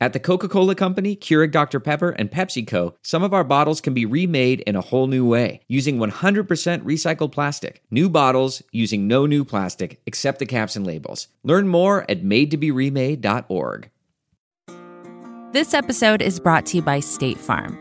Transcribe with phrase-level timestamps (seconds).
[0.00, 1.78] At the Coca Cola Company, Keurig Dr.
[1.78, 5.60] Pepper, and PepsiCo, some of our bottles can be remade in a whole new way
[5.68, 6.46] using 100%
[6.82, 7.80] recycled plastic.
[7.90, 11.28] New bottles using no new plastic except the caps and labels.
[11.44, 13.90] Learn more at madetoberemade.org.
[15.52, 17.78] This episode is brought to you by State Farm.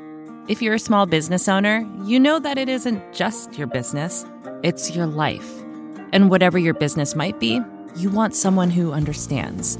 [0.48, 4.24] If you're a small business owner, you know that it isn't just your business,
[4.62, 5.64] it's your life.
[6.12, 7.60] And whatever your business might be,
[7.96, 9.80] you want someone who understands.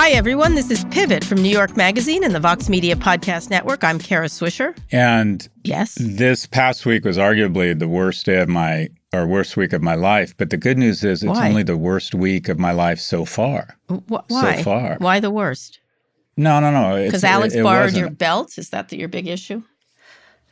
[0.00, 0.54] Hi, everyone.
[0.54, 3.82] This is Pivot from New York Magazine and the Vox Media Podcast Network.
[3.82, 4.78] I'm Kara Swisher.
[4.92, 5.96] And Yes.
[6.00, 9.96] this past week was arguably the worst day of my or worst week of my
[9.96, 10.36] life.
[10.36, 11.48] But the good news is it's Why?
[11.48, 13.76] only the worst week of my life so far.
[13.88, 14.62] Wh- why?
[14.62, 14.98] far.
[15.00, 15.80] Why the worst?
[16.36, 17.04] No, no, no.
[17.04, 18.00] Because Alex it, it borrowed wasn't.
[18.00, 18.56] your belt?
[18.56, 19.64] Is that the, your big issue?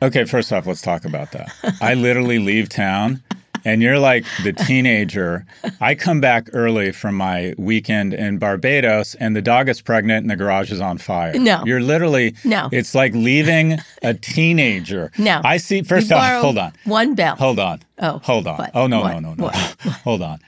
[0.01, 1.53] Okay, first off, let's talk about that.
[1.79, 3.23] I literally leave town
[3.67, 5.45] and you're like the teenager.
[5.81, 10.29] I come back early from my weekend in Barbados and the dog is pregnant and
[10.31, 11.33] the garage is on fire.
[11.37, 11.63] No.
[11.65, 12.69] You're literally No.
[12.71, 15.11] It's like leaving a teenager.
[15.17, 15.41] No.
[15.43, 16.71] I see first You off, hold on.
[16.85, 17.35] One bell.
[17.35, 17.81] Hold on.
[17.99, 18.57] Oh, Hold on.
[18.57, 18.71] what?
[18.73, 19.13] Oh no, What?
[19.13, 19.43] no, no, no.
[19.45, 19.55] What?
[20.03, 20.39] Hold on.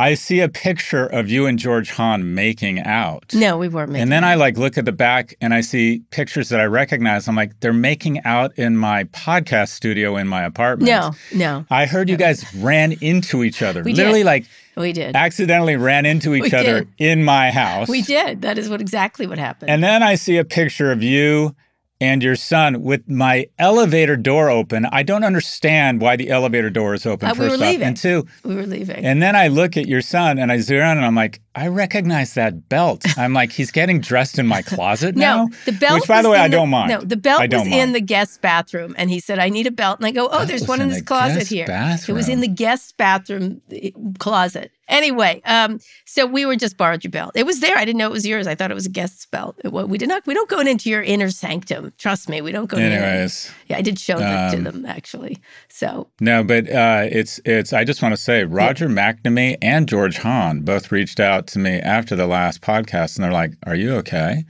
[0.00, 3.34] I see a picture of you and George Hahn making out.
[3.34, 6.02] No, we weren't making And then I like look at the back and I see
[6.10, 7.26] pictures that I recognize.
[7.26, 10.88] I'm like, they're making out in my podcast studio in my apartment.
[10.90, 11.64] No, no.
[11.70, 13.82] I heard you guys ran into each other.
[13.82, 14.26] We Literally did.
[14.26, 14.44] like
[14.76, 15.16] We did.
[15.16, 16.88] accidentally ran into each We other did.
[16.98, 17.88] in my house.
[17.88, 18.42] We did.
[18.42, 19.68] That is what exactly what happened.
[19.70, 21.56] And then I see a picture of you
[22.00, 24.86] and your son with my elevator door open.
[24.86, 27.60] I don't understand why the elevator door is open Uh, we were off.
[27.60, 27.86] leaving.
[27.88, 29.04] And two, we were leaving.
[29.04, 31.66] and then I look at your son and I zoom in and I'm like, I
[31.66, 33.02] recognize that belt.
[33.18, 35.46] I'm like, he's getting dressed in my closet now.
[35.46, 36.00] no, the belt.
[36.00, 36.90] Which, by the way, I don't mind.
[36.90, 37.94] No, the belt I was don't in mind.
[37.96, 40.48] the guest bathroom, and he said, "I need a belt." And I go, "Oh, That
[40.48, 41.66] there's one in this closet here."
[42.06, 44.70] It was in the guest bathroom eh, closet.
[44.88, 47.32] Anyway, um, so we were just borrowed your belt.
[47.34, 47.76] It was there.
[47.76, 48.46] I didn't know it was yours.
[48.46, 49.60] I thought it was a guest's belt.
[49.62, 50.26] It, we did not.
[50.26, 51.92] We don't go into your inner sanctum.
[51.98, 52.78] Trust me, we don't go.
[52.78, 55.38] Anyways, yeah, I did show that to um, them actually.
[55.68, 57.72] So no, but uh, it's it's.
[57.72, 61.78] I just want to say, Roger McNamee and George Hahn both reached out to me
[61.80, 64.44] after the last podcast, and they're like, "Are you okay?"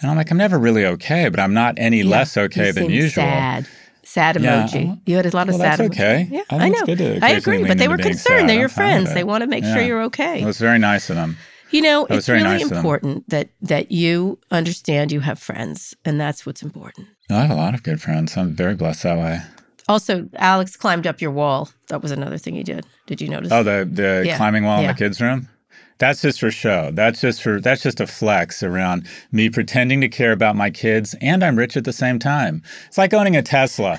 [0.00, 2.90] And I'm like, "I'm never really okay, but I'm not any yeah, less okay than
[2.90, 3.68] usual." Sad.
[4.10, 4.86] Sad emoji.
[4.86, 6.00] well- you had a lot of well, sad that's emoji.
[6.00, 6.28] okay.
[6.30, 6.78] Yeah, I I, know.
[6.78, 8.48] it's good to I agree, but they were concerned.
[8.48, 9.14] They're your I'm fine with friends.
[9.14, 10.40] They want to make sure you're okay.
[10.40, 11.36] It was very nice of them.
[11.70, 16.18] You know, That it's really nice important that that you understand you have friends, and
[16.18, 17.06] that's what's important.
[17.28, 18.34] I have a lot of good friends.
[18.38, 19.42] I'm very blessed that way.
[19.86, 21.68] Also, Alex climbed up your wall.
[21.88, 22.86] That was another thing he did.
[23.06, 23.52] Did you notice?
[23.52, 24.88] Oh, the the Yeah, climbing wall yeah.
[24.90, 25.48] in the kids' room.
[25.98, 26.90] That's just for show.
[26.92, 31.14] That's just for that's just a flex around me pretending to care about my kids
[31.20, 32.62] and I'm rich at the same time.
[32.86, 33.98] It's like owning a Tesla.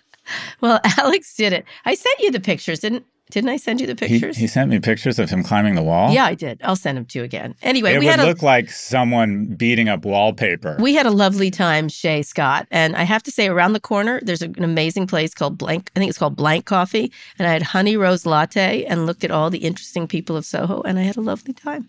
[0.60, 1.64] well, Alex did it.
[1.84, 4.36] I sent you the pictures, didn't didn't I send you the he, pictures?
[4.36, 6.12] he sent me pictures of him climbing the wall.
[6.12, 6.60] yeah, I did.
[6.62, 7.54] I'll send them to you again.
[7.62, 10.76] Anyway, It we would had a look like someone beating up wallpaper.
[10.80, 12.66] We had a lovely time, Shay Scott.
[12.70, 15.90] And I have to say, around the corner, there's an amazing place called Blank.
[15.96, 17.12] I think it's called Blank Coffee.
[17.38, 20.82] And I had honey rose latte and looked at all the interesting people of Soho.
[20.82, 21.88] And I had a lovely time.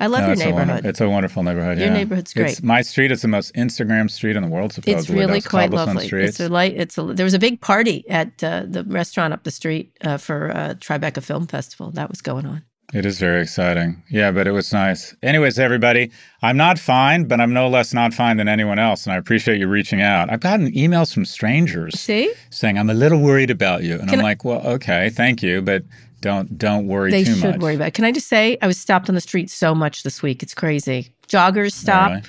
[0.00, 0.86] I love No, your it's a neighborhood.
[0.86, 1.78] it's a wonderful neighborhood.
[1.78, 1.92] Your yeah.
[1.94, 2.62] neighborhood's It's, great.
[2.62, 4.72] my street is the most Instagram street in the world.
[4.72, 6.06] Supposedly, It's really quite lovely.
[6.06, 6.30] Streets.
[6.30, 6.74] It's a light.
[6.76, 7.02] It's a.
[7.04, 10.74] There was a big party at uh, the restaurant up the street uh, for uh,
[10.78, 11.90] Tribeca Film Festival.
[11.92, 12.62] That was going on.
[12.92, 14.02] It is very exciting.
[14.10, 15.16] Yeah, but it was nice.
[15.22, 16.10] Anyways, everybody,
[16.42, 19.06] I'm not fine, but I'm no less not fine than anyone else.
[19.06, 20.30] And I appreciate you reaching out.
[20.30, 23.94] I've gotten emails from strangers See, saying, I'm a little worried about you.
[23.94, 25.84] And Can I'm I- like, well, okay, thank you, but
[26.22, 27.60] don't don't worry they too should much.
[27.60, 27.88] worry about.
[27.88, 27.94] it.
[27.94, 30.42] Can I just say, I was stopped on the street so much this week.
[30.42, 31.14] It's crazy.
[31.28, 32.10] Joggers stop.
[32.10, 32.22] really?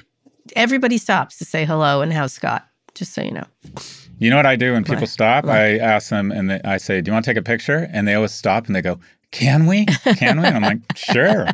[0.57, 2.67] Everybody stops to say hello and how's Scott.
[2.95, 3.45] Just so you know.
[4.19, 5.09] You know what I do when people What?
[5.09, 5.45] stop?
[5.45, 5.55] What?
[5.55, 7.89] I ask them and they, I say, Do you want to take a picture?
[7.93, 8.99] And they always stop and they go,
[9.31, 9.85] Can we?
[9.85, 10.45] Can we?
[10.47, 11.47] And I'm like, Sure.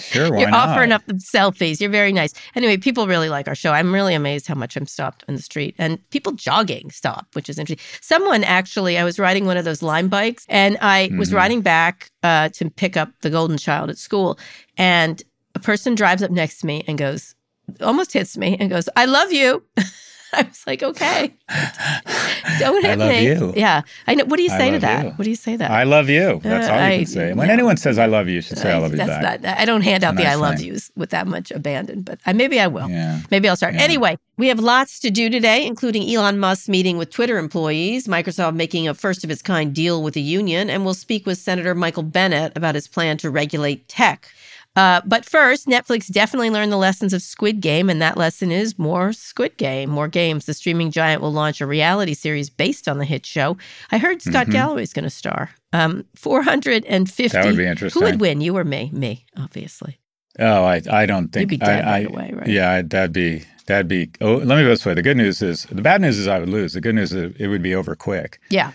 [0.00, 0.30] Sure.
[0.32, 0.68] Why You're not?
[0.70, 1.80] offering up the selfies.
[1.80, 2.32] You're very nice.
[2.54, 3.72] Anyway, people really like our show.
[3.72, 7.48] I'm really amazed how much I'm stopped in the street and people jogging stop, which
[7.48, 7.84] is interesting.
[8.00, 11.34] Someone actually, I was riding one of those Lime bikes and I was Mhm.
[11.34, 14.38] riding back uh, to pick up the golden child at school.
[14.76, 15.22] And
[15.54, 17.34] a person drives up next to me and goes,
[17.80, 19.64] almost hits me and goes, I love you.
[20.34, 21.34] I was like, okay,
[22.58, 23.24] don't hit I love me.
[23.26, 23.52] you.
[23.56, 24.24] Yeah, I know.
[24.24, 25.04] What do you say to that?
[25.04, 25.10] you.
[25.12, 25.70] What do you say to that?
[25.70, 26.40] I love you.
[26.42, 27.32] That's Uh, all you I- can say.
[27.32, 27.52] When no.
[27.52, 29.42] anyone says I love you, you should say I love you That's back.
[29.42, 29.58] not.
[29.58, 30.66] I don't hand out the nice "I love thing.
[30.68, 32.88] yous" with that much abandon, but I, maybe I will.
[32.88, 33.20] Yeah.
[33.30, 33.74] Maybe I'll start.
[33.74, 33.82] Yeah.
[33.82, 38.54] Anyway, we have lots to do today, including Elon Musk meeting with Twitter employees, Microsoft
[38.54, 41.74] making a first of its kind deal with the union, and we'll speak with Senator
[41.74, 44.28] Michael Bennet about his plan to regulate tech.
[44.80, 48.78] Uh, but first, Netflix definitely learned the lessons of Squid Game, and that lesson is
[48.78, 50.46] more Squid Game, more games.
[50.46, 53.58] The streaming giant will launch a reality series based on the hit show.
[53.92, 54.52] I heard Scott Mhm.
[54.52, 55.50] Galloway's going to star.
[55.74, 57.28] Um, 450.
[57.28, 58.00] That would be interesting.
[58.00, 58.88] Who would win, you or me?
[58.92, 59.98] Me, obviously.
[60.38, 62.46] Oh, I I don't think You'd be dead I, right I- away, right?
[62.48, 64.10] Yeah, I- that'd be that'd be.
[64.22, 64.94] Oh, let me go this way.
[64.94, 66.72] The good news is the bad news is I would lose.
[66.72, 68.38] The good news is it would be over quick.
[68.48, 68.72] Yeah.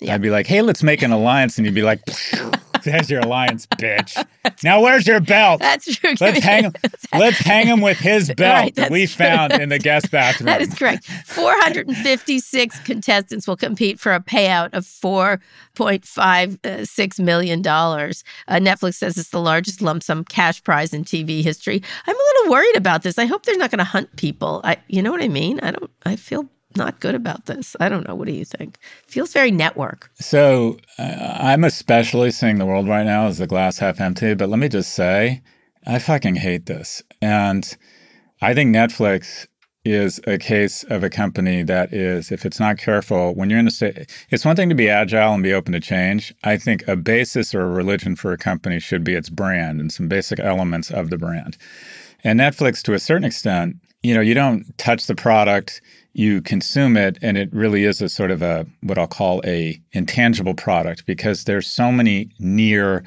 [0.00, 0.14] Yeah.
[0.14, 2.00] I'd be like, hey, let's make an alliance, and you'd be like,
[2.84, 4.26] there's your alliance, bitch.
[4.64, 5.60] Now where's your belt?
[5.60, 6.14] That's true.
[6.20, 6.72] Let's hang him.
[7.16, 10.46] Let's hang him with his belt Right, that we found in the guest bathroom.
[10.52, 11.06] That is correct.
[11.26, 17.60] 456 contestants will compete for a payout of $4.56 million.
[17.60, 18.10] Uh,
[18.50, 21.80] Netflix says it's the largest lump sum cash prize in TV history.
[22.06, 23.18] I'm a little worried about this.
[23.18, 24.60] I hope they're not going to hunt people.
[24.64, 25.60] I, you know what I mean?
[25.60, 27.76] I don't, I feel not good about this.
[27.80, 28.14] I don't know.
[28.14, 28.78] What do you think?
[29.06, 30.10] Feels very network.
[30.14, 34.34] So uh, I'm especially seeing the world right now as the glass half empty.
[34.34, 35.42] But let me just say,
[35.86, 37.76] I fucking hate this, and
[38.40, 39.46] I think Netflix
[39.84, 43.66] is a case of a company that is, if it's not careful, when you're in
[43.66, 46.32] a state, it's one thing to be agile and be open to change.
[46.44, 49.90] I think a basis or a religion for a company should be its brand and
[49.90, 51.56] some basic elements of the brand.
[52.22, 55.80] And Netflix, to a certain extent, you know, you don't touch the product,
[56.14, 59.80] you consume it, and it really is a sort of a what I'll call a
[59.92, 63.02] intangible product because there's so many near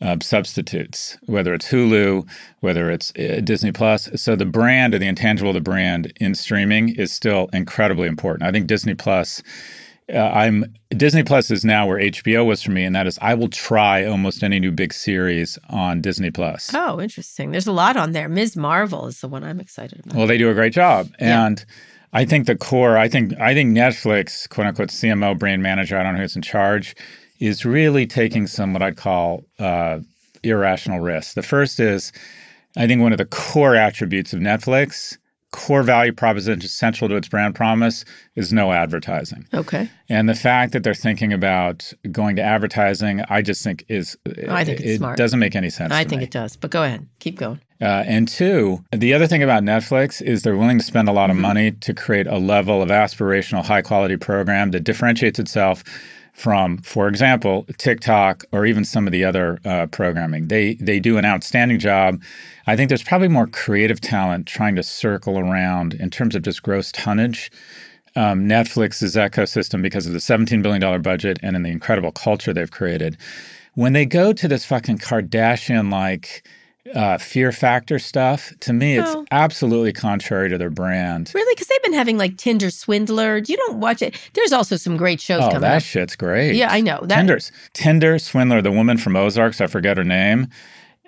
[0.00, 2.28] uh, substitutes, whether it's Hulu,
[2.60, 4.08] whether it's uh, Disney Plus.
[4.14, 8.48] So the brand or the intangible of the brand in streaming is still incredibly important.
[8.48, 9.42] I think Disney Plus.
[10.12, 13.34] Uh, I'm Disney Plus is now where HBO was for me, and that is I
[13.34, 16.70] will try almost any new big series on Disney Plus.
[16.72, 17.50] Oh, interesting.
[17.50, 18.28] There's a lot on there.
[18.28, 18.54] Ms.
[18.54, 20.14] Marvel is the one I'm excited about.
[20.14, 21.46] Well, they do a great job, Yeah.
[22.16, 22.96] I think the core.
[22.96, 25.98] I think I think Netflix, quote unquote, CMO brand manager.
[25.98, 26.96] I don't know who's in charge,
[27.40, 29.98] is really taking some what I'd call uh,
[30.42, 31.34] irrational risks.
[31.34, 32.12] The first is,
[32.74, 35.18] I think one of the core attributes of Netflix,
[35.52, 39.46] core value proposition central to its brand promise, is no advertising.
[39.52, 39.90] Okay.
[40.08, 44.16] And the fact that they're thinking about going to advertising, I just think is
[44.48, 45.18] I think it's it smart.
[45.18, 45.92] doesn't make any sense.
[45.92, 46.24] I think me.
[46.24, 46.56] it does.
[46.56, 47.06] But go ahead.
[47.18, 47.60] Keep going.
[47.80, 51.30] Uh, and two, the other thing about Netflix is they're willing to spend a lot
[51.30, 55.84] of money to create a level of aspirational, high quality program that differentiates itself
[56.32, 60.48] from, for example, TikTok or even some of the other uh, programming.
[60.48, 62.22] They they do an outstanding job.
[62.66, 66.62] I think there's probably more creative talent trying to circle around in terms of just
[66.62, 67.50] gross tonnage.
[68.16, 72.70] Um, Netflix's ecosystem because of the $17 billion budget and in the incredible culture they've
[72.70, 73.18] created.
[73.74, 76.42] When they go to this fucking Kardashian like
[76.94, 79.24] uh, fear factor stuff, to me, it's Oh.
[79.30, 81.30] absolutely contrary to their brand.
[81.34, 81.54] Really?
[81.54, 83.38] Because they've been having like Tinder Swindler.
[83.38, 84.16] You don't watch it.
[84.34, 85.82] There's also some great shows Oh, coming that up.
[85.82, 86.54] shit's great.
[86.54, 87.00] Yeah, I know.
[87.04, 90.48] That, Tinder's Tinder Swindler, the woman from Ozarks, I forget her name.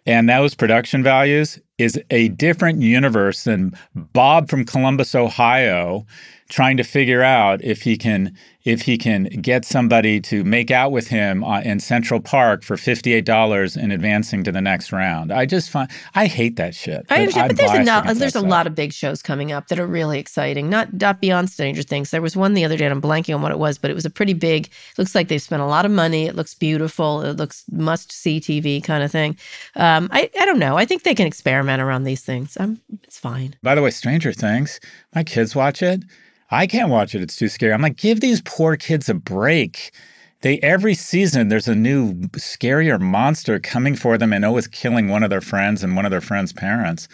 [0.07, 6.07] And those production values is a different universe than Bob from Columbus, Ohio,
[6.49, 8.35] trying to figure out if he can
[8.65, 12.77] if he can get somebody to make out with him uh, in Central Park for
[12.77, 15.33] fifty eight dollars and advancing to the next round.
[15.33, 17.07] I just find I hate that shit.
[17.11, 18.51] I understand, I'm but there's a biased not, against there's a stuff.
[18.51, 20.69] lot of big shows coming up that are really exciting.
[20.69, 22.11] Not not beyond Stranger Things.
[22.11, 23.95] There was one the other day, and I'm blanking on what it was, but it
[23.95, 24.71] was a pretty big.
[24.97, 26.27] Looks like they've spent a lot of money.
[26.27, 27.23] It looks beautiful.
[27.23, 29.37] It looks must see TV kind of thing.
[29.77, 30.77] Um, I I don't know.
[30.77, 32.57] I think they can experiment around these things.
[32.59, 33.55] I'm it's fine.
[33.63, 34.81] By the way, Stranger Things,
[35.15, 36.03] my kids watch it.
[36.51, 37.23] I can't watch it.
[37.23, 37.73] It's too scary.
[37.73, 39.93] I'm like, give these poor kids a break.
[40.41, 45.23] They every season there's a new scarier monster coming for them and always killing one
[45.25, 47.09] of their friends and one of their friends' parents.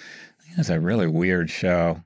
[0.57, 2.01] It's a really weird show.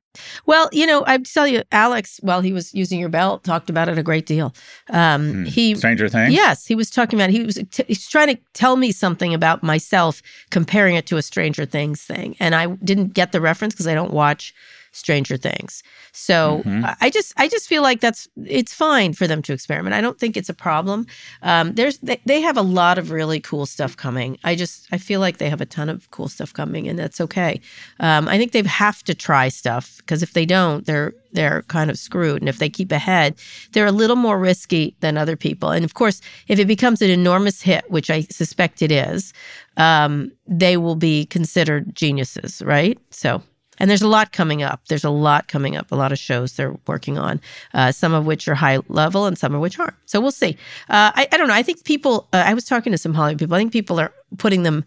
[0.47, 3.88] Well, you know, I tell you, Alex, while he was using your belt, talked about
[3.88, 4.54] it a great deal.
[4.90, 5.44] Um, Hmm.
[5.44, 6.32] He Stranger Things?
[6.32, 9.62] Yes, he was talking about he was t- he's trying to tell me something about
[9.62, 13.87] myself, comparing it to a Stranger Things thing, and I didn't get the reference because
[13.87, 14.54] I don't watch
[14.92, 15.83] Stranger Things.
[16.12, 16.85] So Mhm.
[16.85, 19.95] I- I just I just feel like that's it's fine for them to experiment.
[19.95, 21.07] I don't think it's a problem.
[21.42, 24.38] Um, there's they, they have a lot of really cool stuff coming.
[24.45, 27.21] I just I feel like they have a ton of cool stuff coming, and that's
[27.21, 27.61] okay.
[28.00, 31.90] Um, I think they have to try stuff because if they don't, they're they're kind
[31.90, 32.40] of screwed.
[32.42, 33.35] And if they keep ahead,
[33.73, 35.71] they're a little more risky than other people.
[35.71, 39.35] And of course, if it becomes an enormous hit, which I suspect it is,
[39.76, 42.99] um, they will be considered geniuses, right?
[43.11, 43.42] So
[43.78, 44.80] And there's a lot coming up.
[44.88, 47.40] There's a lot coming up, a lot of shows they're working on,
[47.75, 49.94] uh, some of which are high level and some of which aren't.
[50.06, 50.56] So we'll see.
[50.88, 51.54] Uh, I, I, don't know.
[51.54, 54.12] I think people, uh, I was talking to some Hollywood people, I think people are
[54.37, 54.85] putting them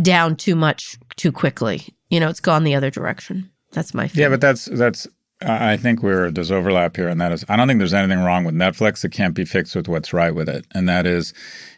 [0.00, 1.82] down too much too quickly.
[2.08, 3.50] You know, it's gone the other direction.
[3.72, 4.22] That's my feeling.
[4.22, 5.06] Yeah, but that's, that's,
[5.42, 8.44] I think we're there's overlap here, and that is I don't think there's anything wrong
[8.44, 9.04] with Netflix.
[9.04, 11.32] It can't be fixed with what's right with it, and that is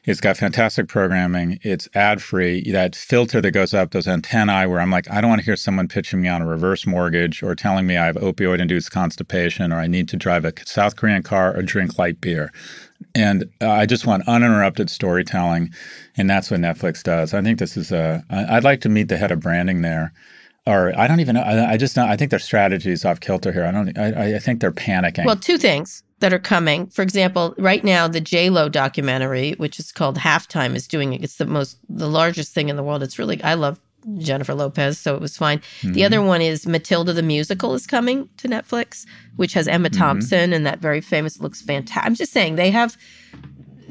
[0.05, 1.61] it's got fantastic programming.
[1.63, 2.73] It's ad free.
[2.73, 5.55] That filter that goes up, those antennae, where I'm like, I don't want to hear
[5.55, 9.73] someone pitching me on a reverse mortgage or telling me I have opioid induced constipation
[9.73, 12.51] or I need to drive a South Korean car or drink light beer.
[13.15, 15.73] And uh, I just want uninterrupted storytelling,
[16.17, 17.33] and that's what Netflix does.
[17.33, 18.25] I think this is a.
[18.29, 20.13] I'd like to meet the head of branding there
[20.67, 21.43] or I don't even know.
[21.43, 22.07] I, I just know.
[22.07, 23.65] I think their strategy is off kilter here.
[23.65, 23.99] I don't.
[23.99, 25.25] I, I think they're panicking.
[25.25, 26.87] Well, two things that are coming.
[26.87, 31.25] For example, right now the J Lo documentary, which is called Halftime, is doing it.
[31.25, 33.03] It's the most, the largest thing in the world.
[33.03, 33.43] It's really.
[33.43, 33.81] I love
[34.19, 35.59] Jennifer Lopez, so it was fine.
[35.59, 35.93] Mm-hmm.
[35.93, 39.99] The other one is Matilda the musical is coming to Netflix, which has Emma mm-hmm.
[39.99, 40.53] Thompson mm-hmm.
[40.55, 42.05] and that very famous looks fantastic.
[42.05, 42.97] I'm just saying they have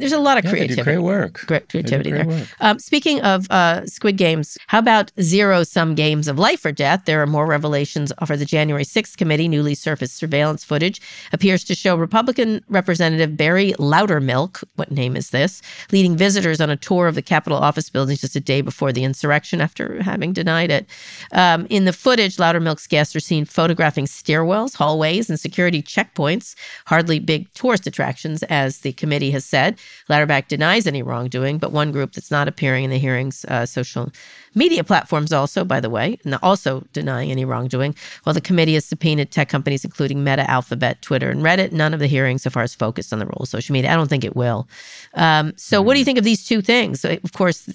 [0.01, 0.83] there's a lot of yeah, creativity.
[0.83, 1.45] great work.
[1.45, 2.47] Great creativity great there.
[2.59, 7.05] Um, speaking of uh, Squid Games, how about zero sum games of life or death?
[7.05, 9.47] There are more revelations for the January 6th committee.
[9.47, 15.61] Newly surfaced surveillance footage appears to show Republican Representative Barry Loudermilk, what name is this,
[15.91, 19.03] leading visitors on a tour of the Capitol office buildings just a day before the
[19.03, 20.85] insurrection after having denied it.
[21.31, 26.55] Um, in the footage, Loudermilk's guests are seen photographing stairwells, hallways, and security checkpoints,
[26.87, 29.77] hardly big tourist attractions, as the committee has said.
[30.09, 34.11] Louderback denies any wrongdoing, but one group that's not appearing in the hearings, uh, social
[34.55, 37.95] media platforms also, by the way, also denying any wrongdoing.
[38.23, 41.99] While the committee has subpoenaed tech companies, including Meta, Alphabet, Twitter, and Reddit, none of
[41.99, 43.91] the hearings so far is focused on the role of social media.
[43.91, 44.67] I don't think it will.
[45.13, 45.87] Um, so, mm-hmm.
[45.87, 47.05] what do you think of these two things?
[47.05, 47.69] Of course,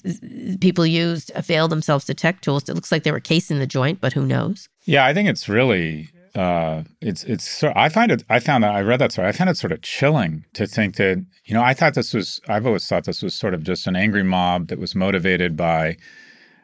[0.60, 2.68] people used availed themselves to tech tools.
[2.68, 4.68] It looks like they were casing the joint, but who knows?
[4.84, 8.74] Yeah, I think it's really uh, it's it's so I find it I found that
[8.74, 11.62] I read that story I found it sort of chilling to think that you know
[11.62, 14.68] I thought this was I've always thought this was sort of just an angry mob
[14.68, 15.96] that was motivated by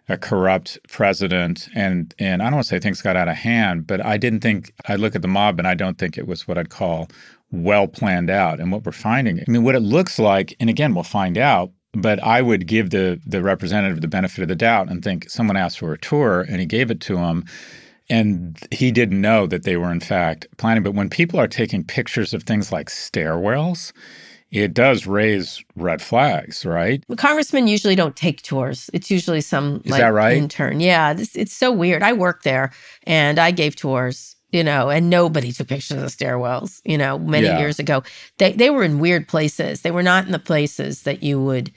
[0.09, 3.87] a corrupt president and and I don't want to say things got out of hand
[3.87, 6.47] but I didn't think I look at the mob and I don't think it was
[6.47, 7.09] what I'd call
[7.51, 8.61] well planned out.
[8.61, 11.71] And what we're finding I mean what it looks like and again we'll find out
[11.95, 15.57] but I would give the the representative the benefit of the doubt and think someone
[15.57, 17.47] asked for a tour and he gave it to him
[18.09, 20.83] and he didn't know that they were in fact planning.
[20.83, 23.93] But when people are taking pictures of things like stairwells,
[24.53, 27.03] it does raise red flags, right?
[27.17, 28.91] Congressmen usually don't take tours.
[28.93, 30.37] It's usually some Is like right?
[30.37, 30.81] intern.
[30.81, 32.03] Yeah, this, it's so weird.
[32.03, 32.71] I worked there
[33.05, 37.19] and I gave tours, you know, and nobody took pictures of the stairwells, you know,
[37.19, 37.59] many yeah.
[37.61, 38.03] years ago.
[38.37, 39.81] They they were in weird places.
[39.81, 41.73] They were not in the places that you would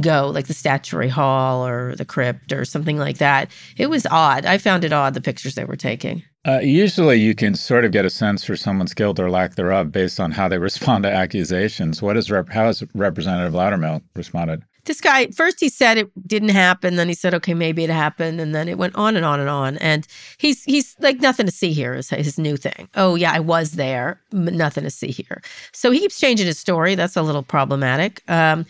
[0.00, 3.50] go, like the statuary hall or the crypt or something like that.
[3.76, 4.46] It was odd.
[4.46, 6.22] I found it odd, the pictures they were taking.
[6.46, 9.92] Uh, usually, you can sort of get a sense for someone's guilt or lack thereof
[9.92, 12.00] based on how they respond to accusations.
[12.00, 14.62] What is rep- how has Representative Loudermilk responded?
[14.86, 18.40] This guy first he said it didn't happen, then he said okay maybe it happened,
[18.40, 19.76] and then it went on and on and on.
[19.76, 20.06] And
[20.38, 22.88] he's he's like nothing to see here is his new thing.
[22.94, 25.42] Oh yeah, I was there, nothing to see here.
[25.72, 26.94] So he keeps changing his story.
[26.94, 28.22] That's a little problematic.
[28.26, 28.64] Um,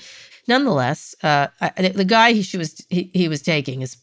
[0.49, 3.97] nonetheless, uh, I, the guy he, she was he, he was taking is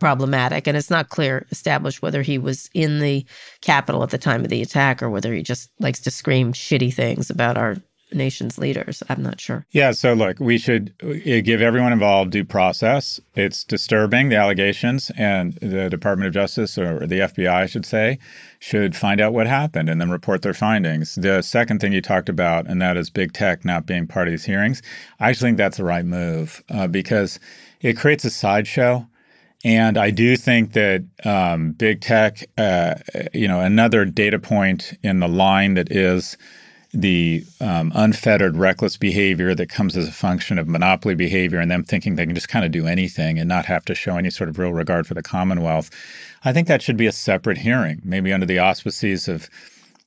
[0.00, 3.24] problematic, and it's not clear established whether he was in the
[3.60, 6.92] Capitol at the time of the attack or whether he just likes to scream shitty
[6.92, 7.76] things about our
[8.14, 9.02] nation's leaders.
[9.08, 9.66] I'm not sure.
[9.70, 9.92] Yeah.
[9.92, 13.20] So, look, we should uh, give everyone involved due process.
[13.34, 18.18] It's disturbing, the allegations, and the Department of Justice, or the FBI, I should say,
[18.58, 21.16] should find out what happened and then report their findings.
[21.16, 24.32] The second thing you talked about, and that is big tech not being part of
[24.32, 24.80] these hearings,
[25.20, 27.38] I actually think that's the right move uh, because
[27.80, 29.06] it creates a sideshow.
[29.64, 32.96] And I do think that um, big tech, uh,
[33.32, 36.36] you know, another data point in the line that is
[36.94, 41.82] the um, unfettered, reckless behavior that comes as a function of monopoly behavior and them
[41.82, 44.48] thinking they can just kind of do anything and not have to show any sort
[44.48, 45.90] of real regard for the Commonwealth.
[46.44, 49.50] I think that should be a separate hearing, maybe under the auspices of,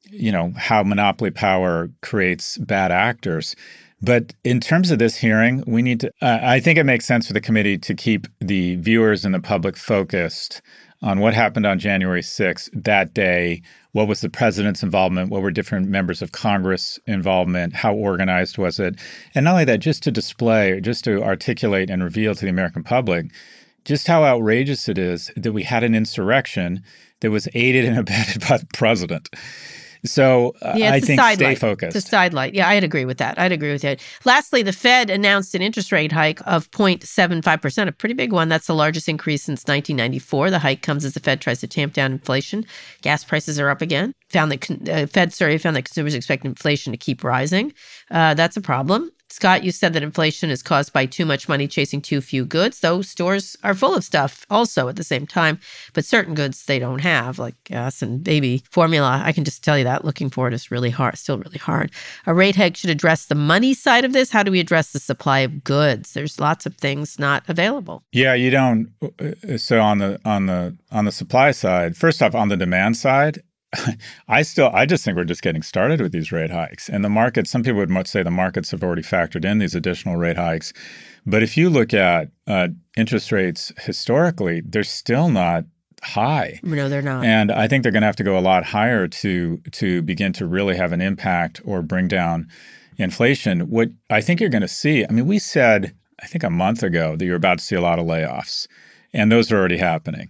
[0.10, 3.54] you know, how monopoly power creates bad actors.
[4.02, 7.28] But in terms of this hearing, we need to, uh, I think it makes sense
[7.28, 10.62] for the committee to keep the viewers and the public focused
[11.02, 13.62] on what happened on January 6th that day.
[13.92, 15.30] What was the president's involvement?
[15.30, 17.74] What were different members of Congress' involvement?
[17.74, 19.00] How organized was it?
[19.36, 22.84] And not only that, just to display, just to articulate and reveal to the American
[22.84, 23.28] public
[23.88, 26.84] just how outrageous it is that we had an insurrection
[27.22, 29.30] that was aided and abetted by the president.
[30.06, 31.60] So uh, Yeah, I think stay sidelight.
[31.60, 31.96] focused.
[31.96, 32.54] It's a sidelight.
[32.54, 33.38] Yeah, I'd agree with that.
[33.40, 34.02] I'd agree with that.
[34.26, 38.50] Lastly, the Fed announced an interest rate hike of 0.75%, a pretty big one.
[38.50, 40.52] That's the largest increase since 1994.
[40.52, 42.66] The hike comes as the Fed tries to tamp down inflation.
[43.02, 44.14] Gas prices are up again.
[44.30, 47.74] Found that uh, Fed survey found that consumers expect inflation to keep rising.
[48.12, 49.12] Uh, that's a problem.
[49.38, 52.80] Scott, you said that inflation is caused by too much money chasing too few goods,
[52.80, 55.60] though stores are full of stuff also at the same time.
[55.94, 59.22] But certain goods they don't have, like gas and baby formula.
[59.24, 61.92] I can just tell you that looking for it is really hard, still really hard.
[62.26, 64.32] A rate hike should address the money side of this.
[64.32, 66.14] How do we address the supply of goods?
[66.14, 68.02] There's lots of things not available.
[68.12, 68.90] Yeah, you don't.
[69.04, 72.98] uh, So on the on the on the supply side, first off, on the demand
[72.98, 73.44] side,
[74.28, 77.10] I still I just think we're just getting started with these rate hikes, and the
[77.10, 77.48] market.
[77.48, 80.74] Some people would much say the markets have already factored in these additional rate hikes,
[81.26, 85.66] but if you look at uh, interest rates historically, they're still not
[86.02, 86.60] high.
[86.64, 87.26] No, they're not.
[87.26, 90.34] And I think they're going to have to go a lot higher to to begin
[90.34, 92.48] to really have an impact or bring down
[92.98, 93.70] inflation.
[93.70, 96.84] What I think you're going to see, I mean, we said I think a month
[96.84, 98.68] ago that you're about to see a lot of layoffs,
[99.14, 100.30] and those are already happening.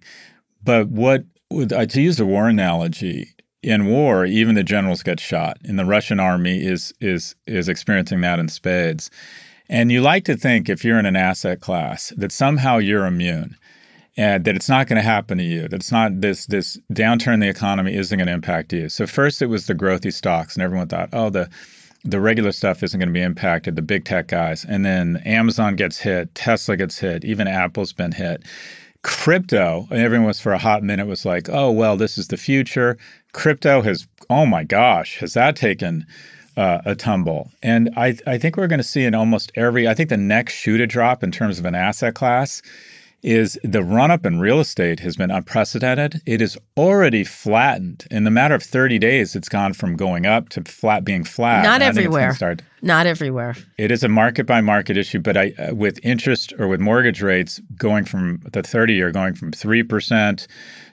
[0.64, 3.34] But what would uh, to use the war analogy?
[3.68, 8.22] In war, even the generals get shot, and the Russian army is is is experiencing
[8.22, 9.12] that in spades.
[9.70, 13.58] And you like to think, if you're in an asset class, that somehow you're immune
[14.16, 15.64] and that it's not going to happen to you.
[15.68, 18.90] That it's not this this downturn in the economy isn't going to impact you.
[18.90, 21.50] So first it was the growthy stocks, and everyone thought, oh, the
[22.04, 24.66] the regular stuff isn't going to be impacted, the big tech guys.
[24.66, 28.44] And then Amazon gets hit, Tesla gets hit, even Apple's been hit.
[29.04, 32.98] Crypto, everyone was for a hot minute was like, oh, well, this is the future.
[33.38, 36.08] Crypto has, oh my gosh, has that taken
[36.58, 37.52] uh, a tumble?
[37.62, 40.54] And I, I think we're going to see in almost every, I think the next
[40.54, 42.64] shoe to drop in terms of an asset class
[43.22, 46.20] is the run up in real estate has been unprecedented.
[46.26, 48.06] It is already flattened.
[48.10, 51.64] In the matter of 30 days, it's gone from going up to flat being flat.
[51.64, 52.58] Not And I think it's gonna everywhere.
[52.82, 53.56] Not everywhere.
[53.78, 57.22] it is a market by market issue, but I, uh, with interest or with mortgage
[57.22, 60.48] rates going from the 30 year going from 3%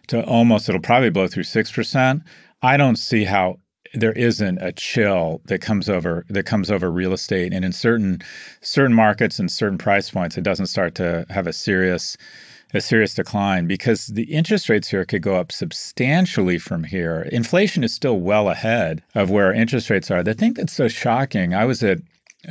[0.09, 2.23] to almost, it'll probably blow through 6%.
[2.63, 3.59] I don't see how
[3.95, 8.21] there isn't a chill that comes over that comes over real estate and in certain
[8.61, 12.17] certain markets and certain price points it doesn't start to have a serious
[12.75, 17.29] a serious decline because the interest rates here could go up substantially from here.
[17.31, 20.25] Inflation is still well ahead of where interest rates are.
[20.25, 21.99] The thing that's so shocking, I was at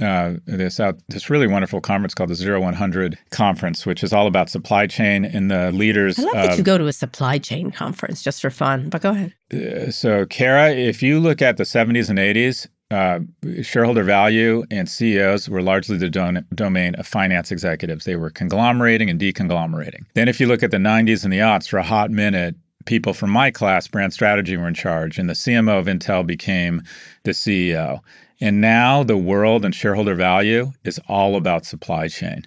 [0.02, 4.14] uh, this out this really wonderful conference called the Zero One Hundred Conference, which is
[4.14, 6.20] all about supply chain and the leaders.
[6.20, 8.90] I love that you go to a supply chain conference just for fun.
[8.90, 9.34] But go ahead.
[9.54, 13.20] uh, so, Kara, if you look at the 70s and 80s, uh,
[13.64, 18.06] shareholder value and CEOs were largely the don- domain of finance executives.
[18.06, 20.06] They were conglomerating and deconglomerating.
[20.14, 23.14] Then, if you look at the 90s and the aughts, for a hot minute, people
[23.14, 26.82] from my class, brand strategy, were in charge, and the CMO of Intel became
[27.24, 28.00] the CEO.
[28.42, 32.46] And now the world and shareholder value is all about supply chain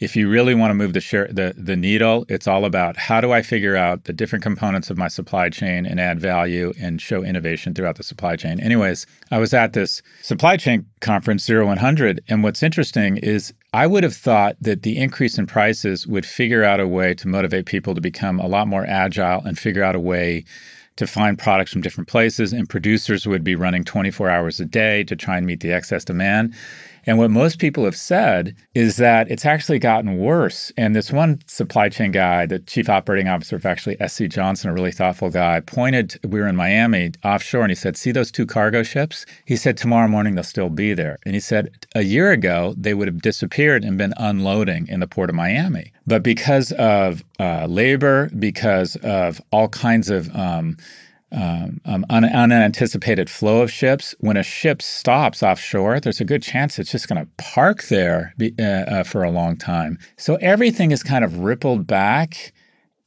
[0.00, 3.20] if you really want to move the share the, the needle, it's all about how
[3.20, 7.00] do I figure out the different components of my supply chain and add value and
[7.00, 8.60] show innovation throughout the supply chain.
[8.60, 14.04] Anyways, I was at this supply chain conference 0100 and what's interesting is I would
[14.04, 17.94] have thought that the increase in prices would figure out a way to motivate people
[17.94, 20.44] to become a lot more agile and figure out a way
[20.98, 25.04] to find products from different places and producers would be running 24 hours a day
[25.04, 26.52] to try and meet the excess demand.
[27.08, 30.70] And what most people have said is that it's actually gotten worse.
[30.76, 34.74] And this one supply chain guy, the chief operating officer of actually SC Johnson, a
[34.74, 38.44] really thoughtful guy, pointed, we were in Miami offshore, and he said, See those two
[38.44, 39.24] cargo ships?
[39.46, 41.16] He said, Tomorrow morning they'll still be there.
[41.24, 45.08] And he said, A year ago, they would have disappeared and been unloading in the
[45.08, 45.94] port of Miami.
[46.06, 50.76] But because of uh, labor, because of all kinds of um,
[51.32, 54.14] um, um, un- unanticipated flow of ships.
[54.20, 58.34] When a ship stops offshore, there's a good chance it's just going to park there
[58.38, 59.98] be, uh, uh, for a long time.
[60.16, 62.52] So everything is kind of rippled back.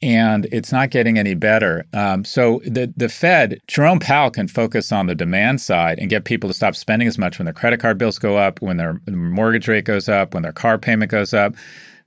[0.03, 1.86] And it's not getting any better.
[1.93, 6.25] Um, so the the Fed, Jerome Powell can focus on the demand side and get
[6.25, 8.99] people to stop spending as much when their credit card bills go up, when their
[9.07, 11.53] mortgage rate goes up, when their car payment goes up.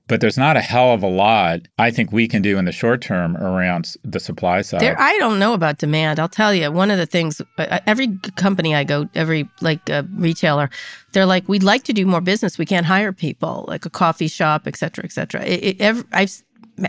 [0.07, 2.73] But there's not a hell of a lot I think we can do in the
[2.73, 4.83] short term around the supply side.
[4.83, 6.21] There, I don't know about demand.
[6.21, 10.03] I'll tell you, one of the things, uh, every company I go, every like uh,
[10.15, 10.69] retailer,
[11.13, 12.59] they're like, we'd like to do more business.
[12.59, 15.43] We can't hire people, like a coffee shop, et cetera, et cetera.
[15.43, 16.43] It, it, every, I've,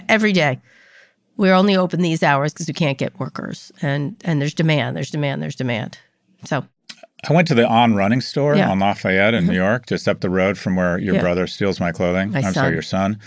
[0.10, 0.60] every day,
[1.38, 5.12] we're only open these hours because we can't get workers, and and there's demand, there's
[5.12, 5.98] demand, there's demand.
[6.46, 6.66] So
[7.30, 8.70] I went to the On Running store Yeah.
[8.70, 11.22] on Lafayette in New York, just up the road from where your Yeah.
[11.22, 12.32] brother steals my clothing.
[12.32, 12.54] My I'm son.
[12.54, 13.20] sorry, your son.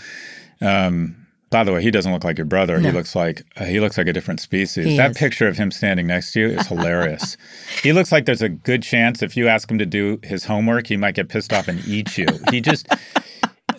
[0.61, 1.15] Um,
[1.51, 2.79] By the way, he doesn't look like your brother.
[2.79, 4.85] He looks like uh, he looks like a different species.
[4.85, 5.17] He that is.
[5.17, 7.37] picture of him standing next to you is hilarious.
[7.83, 10.85] he looks like there's a good chance if you ask him to do his homework,
[10.85, 12.27] he might get pissed off and eat you.
[12.51, 12.87] He just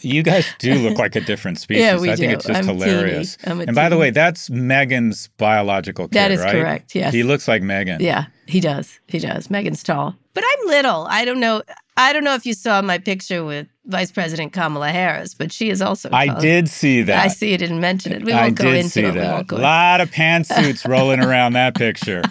[0.03, 1.83] you guys do look like a different species.
[1.83, 2.37] Yeah, we I think do.
[2.37, 3.37] it's just I'm hilarious.
[3.37, 3.51] teeny.
[3.53, 6.53] I'm a and by the way, that's Megan's biological kid, That is right?
[6.53, 7.13] correct, yes.
[7.15, 8.01] He looks like Megan.
[8.01, 8.99] Yeah, he does.
[9.07, 9.51] He does.
[9.51, 11.07] Megan's tall, but I'm little.
[11.09, 11.63] I don't know.
[11.97, 15.69] I don't know if you saw my picture with Vice President Kamala Harris, but she
[15.69, 16.09] is also.
[16.13, 17.25] I did see that.
[17.25, 18.25] I see you didn't mention it.
[18.25, 19.13] We I won't go did into see it.
[19.15, 19.35] We that.
[19.35, 22.23] won't go A lot of pantsuits rolling around that picture.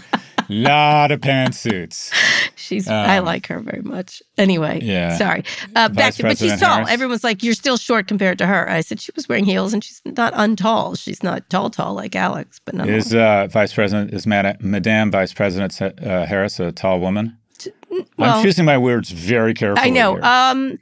[0.50, 2.12] Lot of pantsuits.
[2.56, 2.88] She's.
[2.88, 4.22] I Um, like her very much.
[4.38, 4.80] Anyway.
[4.84, 5.18] Yeah.
[5.18, 5.44] Sorry.
[5.76, 6.76] Uh, back to, but she's tall.
[6.78, 6.90] Harris.
[6.92, 9.84] Everyone's like, "You're still short compared to her." I said she was wearing heels, and
[9.84, 11.00] she's not untall.
[11.00, 13.08] She's not tall, tall like Alex, but nonetheless.
[13.08, 17.38] Is uh, Vice President is Mad- Madame Vice President uh, Harris a tall woman?
[18.18, 19.88] well- I'm choosing my words very carefully.
[19.88, 20.22] I know.
[20.22, 20.78] Um,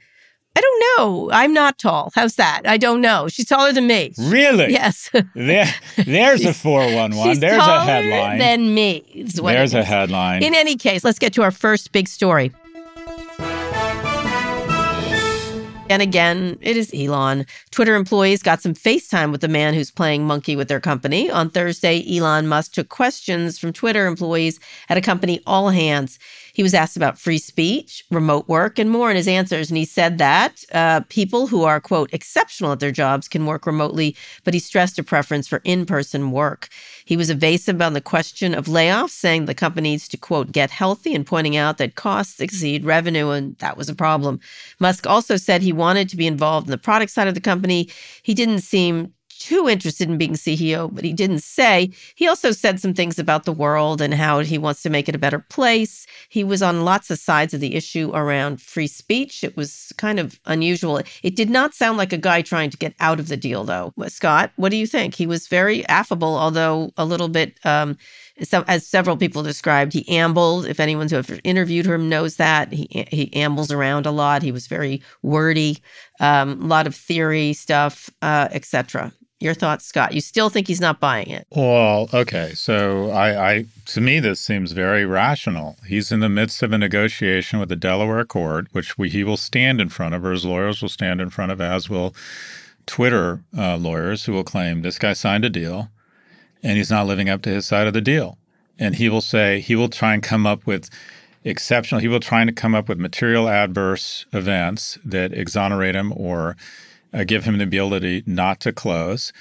[0.56, 1.30] I don't know.
[1.32, 2.10] I'm not tall.
[2.14, 2.62] How's that?
[2.64, 3.28] I don't know.
[3.28, 4.12] She's taller than me.
[4.18, 4.72] really?
[4.72, 5.10] Yes.
[5.34, 7.30] There, there's a 411.
[7.32, 8.38] She's There's a taller headline.
[8.38, 8.96] than me.
[9.14, 10.42] is what it there's a headline.
[10.42, 12.50] In any case, let's get to our first big story.
[15.90, 17.46] And again, it is Elon.
[17.70, 21.30] Twitter employees got some FaceTime with the man who's playing monkey with their company.
[21.30, 26.18] On Thursday, Elon Musk took questions from Twitter employees at a company all hands.
[26.52, 29.70] He was asked about free speech, remote work, and more in his answers.
[29.70, 33.64] And he said that uh, people who are, quote, exceptional at their jobs can work
[33.64, 36.68] remotely, but he stressed a preference for in person work.
[37.08, 40.70] He was evasive on the question of layoffs, saying the company needs to, quote, get
[40.70, 44.40] healthy and pointing out that costs exceed revenue, and that was a problem.
[44.78, 47.88] Musk also said he wanted to be involved in the product side of the company.
[48.22, 51.90] He didn't seem too interested in being CEO, but he didn't say.
[52.14, 55.14] He also said some things about the world and how he wants to make it
[55.14, 56.06] a better place.
[56.28, 59.44] He was on lots of sides of the issue around free speech.
[59.44, 61.00] It was kind of unusual.
[61.22, 63.92] It did not sound like a guy trying to get out of the deal, though.
[64.08, 65.14] Scott, what do you think?
[65.14, 67.58] He was very affable, although a little bit.
[67.64, 67.96] Um,
[68.42, 70.66] so, as several people described, he ambled.
[70.66, 74.42] If anyone's who interviewed him knows that he he ambles around a lot.
[74.42, 75.78] He was very wordy,
[76.20, 79.12] um, a lot of theory stuff, uh, etc.
[79.40, 80.14] Your thoughts, Scott?
[80.14, 81.46] You still think he's not buying it?
[81.50, 82.52] Well, okay.
[82.54, 85.76] So I, I to me this seems very rational.
[85.86, 89.36] He's in the midst of a negotiation with the Delaware court, which we, he will
[89.36, 92.14] stand in front of, or his lawyers will stand in front of, as will
[92.86, 95.90] Twitter uh, lawyers who will claim this guy signed a deal
[96.62, 98.38] and he's not living up to his side of the deal.
[98.78, 100.90] And he will say he will try and come up with
[101.44, 102.00] exceptional.
[102.00, 106.56] He will try to come up with material adverse events that exonerate him or
[107.12, 109.32] uh, give him the ability not to close.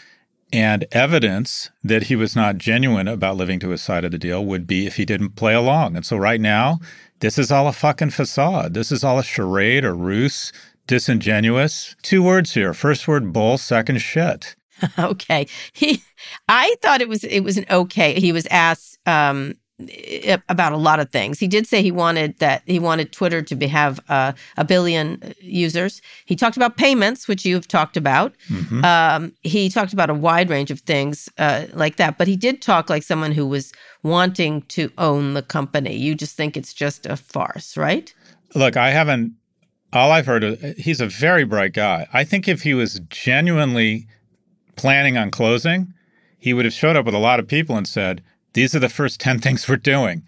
[0.54, 4.46] And evidence that he was not genuine about living to his side of the deal
[4.46, 5.98] would be if he didn't play along.
[5.98, 6.80] And so right now,
[7.20, 8.74] this is all a fucking facade.
[8.74, 10.54] This is all a charade, a ruse,
[10.86, 11.96] disingenuous.
[12.02, 12.74] Two words here.
[12.74, 14.56] First word bull, second shit.
[15.00, 15.48] okay.
[15.74, 16.02] He,
[16.48, 18.20] I thought it was it was an okay.
[18.20, 19.56] He was asked um,
[20.50, 21.40] about a lot of things.
[21.40, 25.36] He did say he wanted that he wanted Twitter to be, have uh, a billion
[25.40, 26.02] users.
[26.26, 28.34] He talked about payments, which you've talked about.
[28.50, 28.84] Mhm.
[28.84, 32.18] Um, he talked about a wide range of things uh, like that.
[32.18, 35.96] But he did talk like someone who was wanting to own the company.
[35.96, 38.12] You just think it's just a farce, right?
[38.56, 39.34] Look, I haven't.
[39.94, 42.08] All I've heard is he's a very bright guy.
[42.12, 44.08] I think if he was genuinely
[44.76, 45.94] planning on closing,
[46.40, 48.24] he would have showed up with a lot of people and said,
[48.58, 50.24] "These are the first ten things we're doing.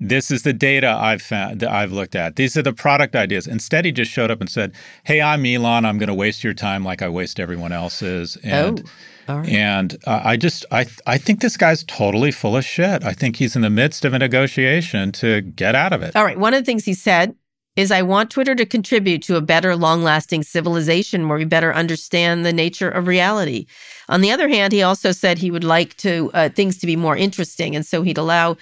[0.00, 2.36] This is the data I've found that I've looked at.
[2.36, 4.72] These are the product ideas." Instead, he just showed up and said,
[5.04, 5.84] "Hey, I'm Elon.
[5.84, 8.80] I'm going to waste your time like I waste everyone else's." And
[9.28, 9.48] oh, all right.
[9.50, 13.04] and uh, I just I I think this guy's totally full of shit.
[13.04, 16.16] I think he's in the midst of a negotiation to get out of it.
[16.16, 16.38] All right.
[16.38, 17.34] One of the things he said
[17.78, 21.72] is I want Twitter to contribute to a better, long lasting civilization where we better
[21.72, 23.66] understand the nature of reality.
[24.08, 26.96] On the other hand, he also said he would like to uh, things to be
[26.96, 27.76] more interesting.
[27.76, 28.56] And so he'd allow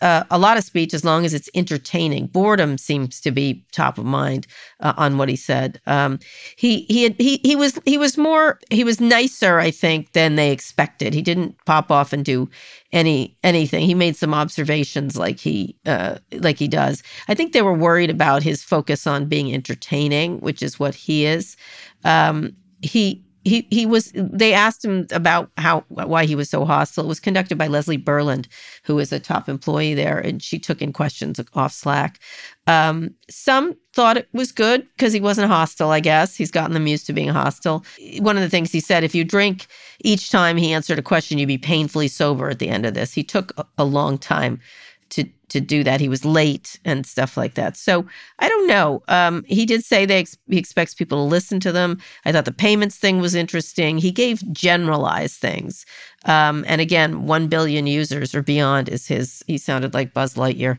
[0.00, 2.26] uh, a lot of speech as long as it's entertaining.
[2.26, 4.46] Boredom seems to be top of mind
[4.80, 5.80] uh, on what he said.
[5.86, 6.18] Um,
[6.56, 10.36] he he had, he he was he was more he was nicer, I think, than
[10.36, 11.14] they expected.
[11.14, 12.48] He didn't pop off and do
[12.92, 13.84] any anything.
[13.84, 17.02] He made some observations like he uh, like he does.
[17.28, 21.26] I think they were worried about his focus on being entertaining, which is what he
[21.26, 21.56] is.
[22.04, 27.04] Um, he he he was they asked him about how why he was so hostile.
[27.04, 28.46] It was conducted by leslie berland
[28.84, 32.20] who is a top employee there and she took in questions off slack.
[32.66, 36.36] Um, some thought it was good because he wasn't hostile i guess.
[36.36, 37.84] He's gotten them used to being hostile.
[38.20, 39.66] One of the things he said if you drink
[40.00, 43.12] each time he answered a question you'd be painfully sober at the end of this.
[43.12, 44.60] He took a, a long time
[45.48, 46.00] to do that.
[46.00, 47.76] He was late and stuff like that.
[47.76, 48.06] So
[48.38, 49.02] I don't know.
[49.08, 51.98] Um, he did say they ex- he expects people to listen to them.
[52.24, 53.98] I thought the payments thing was interesting.
[53.98, 55.86] He gave generalized things.
[56.24, 59.42] Um, and again, one billion users or beyond is his.
[59.46, 60.78] He sounded like Buzz Lightyear.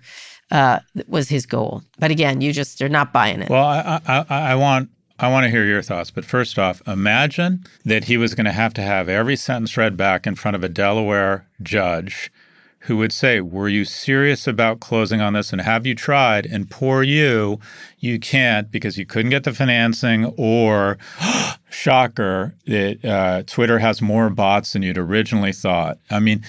[0.52, 1.84] Uh, was his goal.
[2.00, 3.52] But again, you just are not buying it.
[3.52, 6.12] Well, I, I, I want I want to hear your thoughts.
[6.12, 9.98] But first off, imagine that he was going to have to have every sentence read
[9.98, 12.32] back in front of a Delaware judge
[12.82, 15.52] who would say, Were you serious about closing on this?
[15.52, 16.46] And have you tried?
[16.46, 17.60] And poor you,
[18.00, 20.98] you can't because you couldn't get the financing, or
[21.70, 25.98] shocker, that uh, Twitter has more bots than you'd originally thought.
[26.10, 26.44] I mean,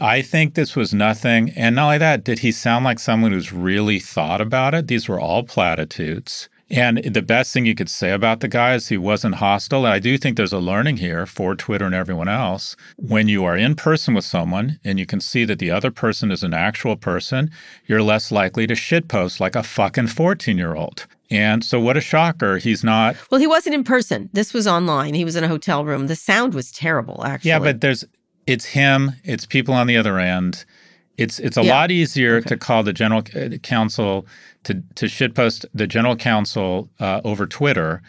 [0.00, 1.50] I think this was nothing.
[1.50, 4.88] And not only that, did he sound like someone who's really thought about it?
[4.88, 6.48] These were all platitudes.
[6.70, 9.84] And the best thing you could say about the guy is he wasn't hostile.
[9.84, 12.74] And I do think there's a learning here for Twitter and everyone else.
[12.96, 16.30] When you are in person with someone and you can see that the other person
[16.30, 17.50] is an actual person,
[17.86, 21.06] you're less likely to shitpost like a fucking 14 year old.
[21.30, 22.58] And so, what a shocker.
[22.58, 23.16] He's not.
[23.30, 24.30] Well, he wasn't in person.
[24.32, 25.14] This was online.
[25.14, 26.06] He was in a hotel room.
[26.06, 27.48] The sound was terrible, actually.
[27.48, 28.04] Yeah, but there's,
[28.46, 30.64] it's him, it's people on the other end.
[31.16, 31.74] It's it's a yeah.
[31.74, 32.48] lot easier okay.
[32.48, 34.26] to call the general uh, counsel
[34.64, 38.02] to to shitpost the general counsel uh, over Twitter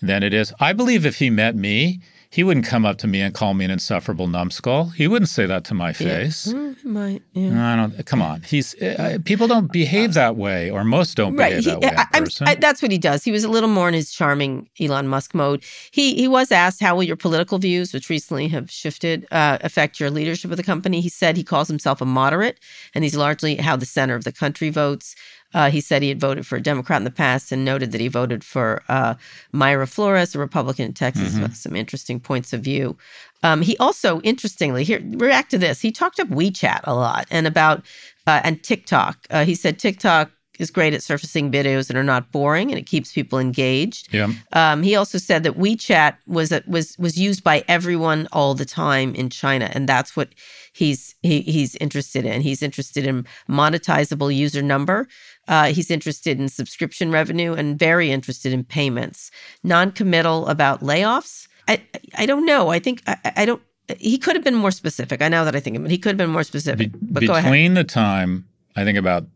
[0.00, 0.52] than it is.
[0.60, 2.00] I believe if he met me,
[2.34, 4.86] he wouldn't come up to me and call me an insufferable numbskull.
[4.86, 6.48] He wouldn't say that to my face.
[6.48, 6.54] Yeah.
[6.54, 7.72] Mm, might, yeah.
[7.72, 8.06] I don't.
[8.06, 8.42] Come on.
[8.42, 11.50] He's uh, people don't behave that way, or most don't right.
[11.50, 11.90] behave he, that way.
[11.96, 13.22] I, I, that's what he does.
[13.22, 15.62] He was a little more in his charming Elon Musk mode.
[15.92, 20.00] He he was asked how will your political views, which recently have shifted, uh, affect
[20.00, 21.00] your leadership of the company.
[21.00, 22.58] He said he calls himself a moderate,
[22.96, 25.14] and he's largely how the center of the country votes.
[25.54, 28.00] Uh, he said he had voted for a Democrat in the past and noted that
[28.00, 29.14] he voted for uh,
[29.54, 31.42] Mayra Flores, a Republican in Texas, mm-hmm.
[31.42, 32.96] with some interesting points of view.
[33.42, 35.80] Um, he also, interestingly, here react to this.
[35.80, 37.84] He talked up WeChat a lot and about
[38.26, 39.26] uh, and TikTok.
[39.30, 42.86] Uh, he said TikTok is great at surfacing videos that are not boring and it
[42.86, 44.12] keeps people engaged.
[44.12, 44.32] Yeah.
[44.52, 49.14] Um, he also said that WeChat was was was used by everyone all the time
[49.14, 50.28] in China, and that's what
[50.72, 52.40] he's he, he's interested in.
[52.42, 55.08] He's interested in monetizable user number.
[55.46, 59.30] Uh, he's interested in subscription revenue and very interested in payments.
[59.62, 61.48] Non-committal about layoffs.
[61.68, 61.82] I
[62.16, 62.68] I don't know.
[62.68, 63.62] I think I, I don't.
[63.98, 65.20] He could have been more specific.
[65.20, 66.92] I know that I think he could have been more specific.
[66.92, 69.26] Be- but between the time I think about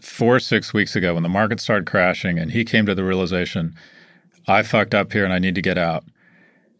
[0.00, 3.74] four six weeks ago when the market started crashing and he came to the realization,
[4.46, 6.04] I fucked up here and I need to get out.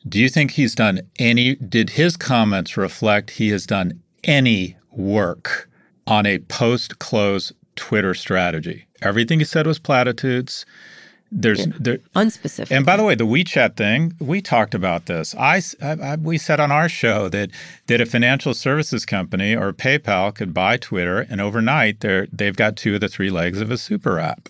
[0.06, 1.54] Do you think he's done any?
[1.56, 5.68] Did his comments reflect he has done any work
[6.06, 8.86] on a post-close Twitter strategy.
[9.02, 10.64] Everything he said was platitudes.
[11.36, 11.72] There's yeah.
[11.80, 12.70] there, unspecific.
[12.70, 15.34] And by the way, the WeChat thing, we talked about this.
[15.34, 17.50] I, I, I, we said on our show that
[17.88, 22.76] that a financial services company or PayPal could buy Twitter, and overnight they're they've got
[22.76, 24.48] two of the three legs of a super app.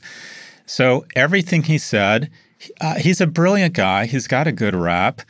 [0.67, 2.31] So everything he said,
[2.81, 4.05] uh, he's a brilliant guy.
[4.05, 5.23] He's got a good rap.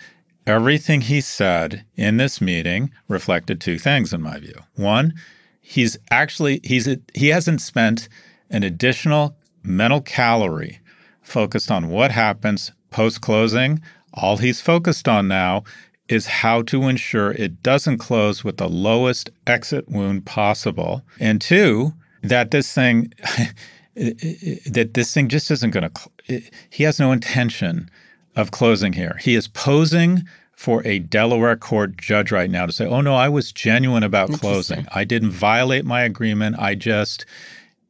[0.47, 4.61] Everything he said in this meeting reflected two things, in my view.
[4.75, 5.15] One,
[5.65, 8.09] he's actually he's he hasn't spent
[8.51, 10.79] an additional mental calorie
[11.23, 13.81] focused on what happens post closing.
[14.13, 15.65] All he's focused on now
[16.09, 21.03] is how to ensure it doesn't close with the lowest exit wound possible.
[21.19, 23.13] And two, that this thing
[23.97, 27.91] that this thing just isn't going to he has no intention
[28.37, 29.19] of closing here.
[29.21, 30.25] He is posing
[30.65, 34.33] for a Delaware court judge right now to say, oh, no, I was genuine about
[34.33, 34.87] closing.
[34.95, 36.57] I didn't violate my agreement.
[36.59, 37.27] I just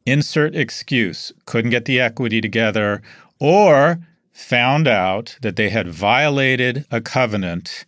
[0.04, 3.00] insert excuse, couldn't get the equity together,
[3.38, 4.00] or
[4.32, 7.86] found out that they had violated a covenant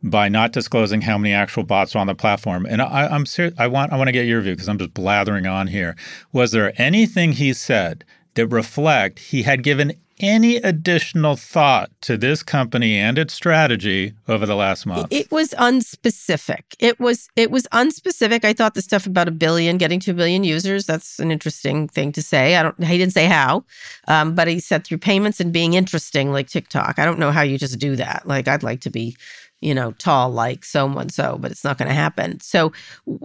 [0.00, 2.66] by not disclosing how many actual bots are on the platform.
[2.66, 3.54] And I, am serious.
[3.58, 5.96] I want I want to get your view because I'm just blathering on here.
[6.32, 12.42] Was there anything he said that reflect he had given any additional thought to this
[12.42, 15.08] company and its strategy over the last month?
[15.10, 16.62] It was unspecific.
[16.78, 18.44] It was it was unspecific.
[18.44, 21.88] I thought the stuff about a billion, getting to a billion users, that's an interesting
[21.88, 22.56] thing to say.
[22.56, 23.64] I don't he didn't say how,
[24.08, 26.98] um, but he said through payments and being interesting like TikTok.
[26.98, 28.26] I don't know how you just do that.
[28.26, 29.16] Like I'd like to be
[29.60, 32.40] you know, tall like so and so, but it's not going to happen.
[32.40, 32.72] So,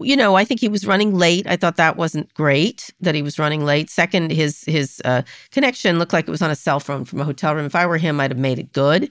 [0.01, 1.47] you know, I think he was running late.
[1.47, 3.89] I thought that wasn't great that he was running late.
[3.89, 5.21] Second, his his uh,
[5.51, 7.65] connection looked like it was on a cell phone from a hotel room.
[7.65, 9.09] If I were him, I'd have made it good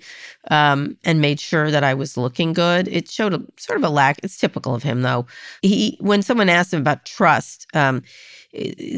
[0.50, 2.88] um, and made sure that I was looking good.
[2.88, 4.20] It showed a sort of a lack.
[4.22, 5.26] It's typical of him, though.
[5.62, 7.66] He when someone asked him about trust.
[7.74, 8.02] Um,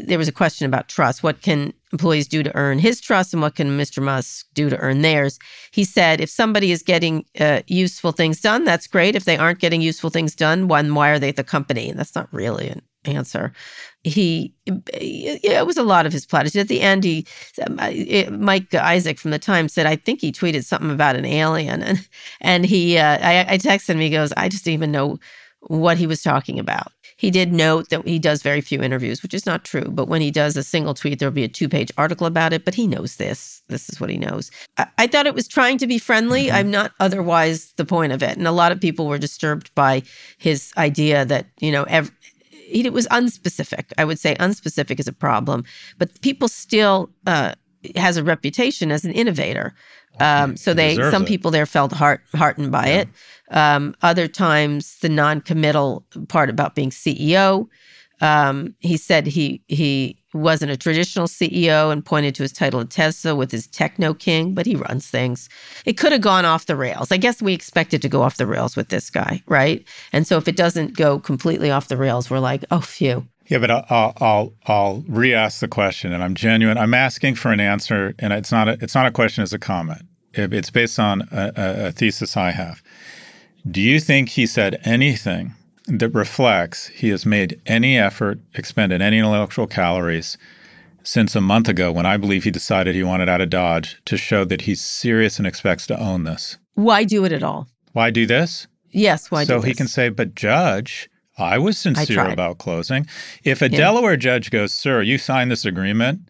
[0.07, 1.23] there was a question about trust.
[1.23, 4.03] What can employees do to earn his trust, and what can Mr.
[4.03, 5.39] Musk do to earn theirs?
[5.71, 9.15] He said, if somebody is getting uh, useful things done, that's great.
[9.15, 11.89] If they aren't getting useful things done, one, why are they at the company?
[11.89, 13.51] And that's not really an answer.
[14.03, 16.61] He, it was a lot of his platitudes.
[16.61, 17.25] At the end, he,
[17.65, 17.79] um,
[18.43, 22.07] Mike Isaac from the Times said, I think he tweeted something about an alien, and
[22.41, 23.99] and he, uh, I, I texted him.
[23.99, 25.17] He goes, I just didn't even know
[25.61, 26.91] what he was talking about.
[27.17, 29.85] He did note that he does very few interviews, which is not true.
[29.89, 32.63] But when he does a single tweet, there'll be a two page article about it.
[32.63, 33.63] But he knows this.
[33.67, 34.51] This is what he knows.
[34.77, 36.45] I, I thought it was trying to be friendly.
[36.45, 36.55] Mm-hmm.
[36.55, 38.37] I'm not otherwise the point of it.
[38.37, 40.03] And a lot of people were disturbed by
[40.37, 42.13] his idea that, you know, every,
[42.69, 43.91] it was unspecific.
[43.97, 45.63] I would say unspecific is a problem,
[45.97, 47.53] but people still uh,
[47.95, 49.73] has a reputation as an innovator.
[50.19, 51.27] Um, so they, some it.
[51.27, 52.95] people there felt heart, heartened by yeah.
[53.01, 53.09] it.
[53.49, 57.67] Um, other times, the non-committal part about being CEO.
[58.19, 62.89] Um, he said he he wasn't a traditional CEO and pointed to his title at
[62.89, 65.49] Tesla with his techno king, but he runs things.
[65.85, 67.11] It could have gone off the rails.
[67.11, 69.87] I guess we expected it to go off the rails with this guy, right?
[70.11, 73.27] And so if it doesn't go completely off the rails, we're like, oh, phew.
[73.47, 76.77] Yeah, but I'll I'll I'll re-ask the question, and I'm genuine.
[76.77, 79.59] I'm asking for an answer, and it's not a it's not a question; it's a
[79.59, 80.01] comment.
[80.33, 82.83] It's based on a, a thesis I have.
[83.69, 85.55] Do you think he said anything
[85.87, 90.37] that reflects he has made any effort, expended any intellectual calories
[91.03, 94.17] since a month ago when I believe he decided he wanted out of Dodge to
[94.17, 96.57] show that he's serious and expects to own this?
[96.75, 97.67] Why do it at all?
[97.93, 98.67] Why do this?
[98.91, 103.07] Yes, why do so he can say, but judge, I was sincere I about closing.
[103.43, 103.77] If a yeah.
[103.77, 106.21] Delaware judge goes, sir, you signed this agreement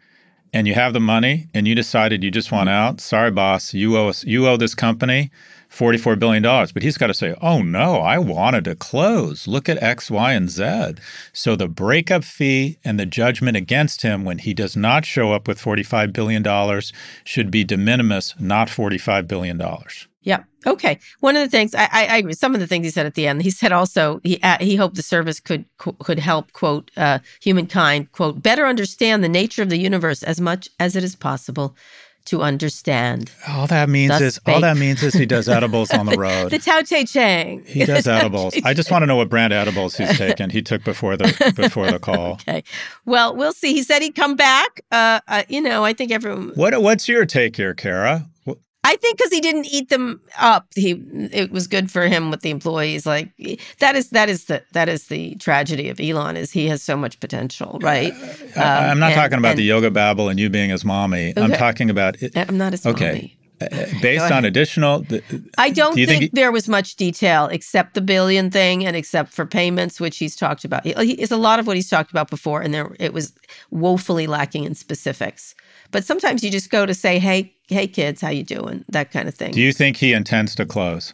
[0.53, 3.97] and you have the money and you decided you just want out, sorry, boss, you
[3.97, 5.31] owe us, you owe this company
[5.69, 6.43] $44 billion.
[6.43, 9.47] But he's got to say, oh no, I wanted to close.
[9.47, 10.95] Look at X, Y, and Z.
[11.33, 15.47] So the breakup fee and the judgment against him when he does not show up
[15.47, 16.81] with $45 billion
[17.23, 19.61] should be de minimis, not $45 billion.
[20.27, 20.43] Yeah.
[20.65, 20.99] Okay.
[21.21, 22.33] One of the things I, I, agree.
[22.33, 23.41] Some of the things he said at the end.
[23.43, 28.11] He said also he uh, he hoped the service could could help quote uh, humankind
[28.11, 31.77] quote better understand the nature of the universe as much as it is possible
[32.25, 33.31] to understand.
[33.47, 34.55] All that means Thus is spake.
[34.55, 36.51] all that means is he does edibles on the road.
[36.51, 37.63] the Tao Te Ching.
[37.65, 38.53] He does edibles.
[38.65, 40.49] I just want to know what brand edibles he's taken.
[40.49, 42.33] He took before the before the call.
[42.33, 42.65] Okay.
[43.05, 43.71] Well, we'll see.
[43.71, 44.81] He said he'd come back.
[44.91, 46.49] Uh, uh, you know, I think everyone.
[46.55, 48.27] What What's your take here, Kara?
[48.87, 50.91] I think because he didn't eat them up, he
[51.33, 53.05] it was good for him with the employees.
[53.05, 53.29] Like
[53.79, 56.95] that is that is the that is the tragedy of Elon is he has so
[56.95, 58.13] much potential, right?
[58.13, 61.31] Um, I'm not and, talking about and, the yoga babble and you being his mommy.
[61.31, 61.41] Okay.
[61.41, 62.21] I'm talking about.
[62.23, 63.07] It, I'm not his okay.
[63.07, 63.37] mommy.
[63.59, 65.03] Uh, uh, based on additional,
[65.57, 68.95] I don't do think, think he, there was much detail except the billion thing and
[68.95, 70.85] except for payments, which he's talked about.
[70.85, 73.33] It's a lot of what he's talked about before, and there it was
[73.69, 75.55] woefully lacking in specifics.
[75.91, 79.27] But sometimes you just go to say, "Hey, hey, kids, how you doing?" That kind
[79.27, 79.51] of thing.
[79.51, 81.13] Do you think he intends to close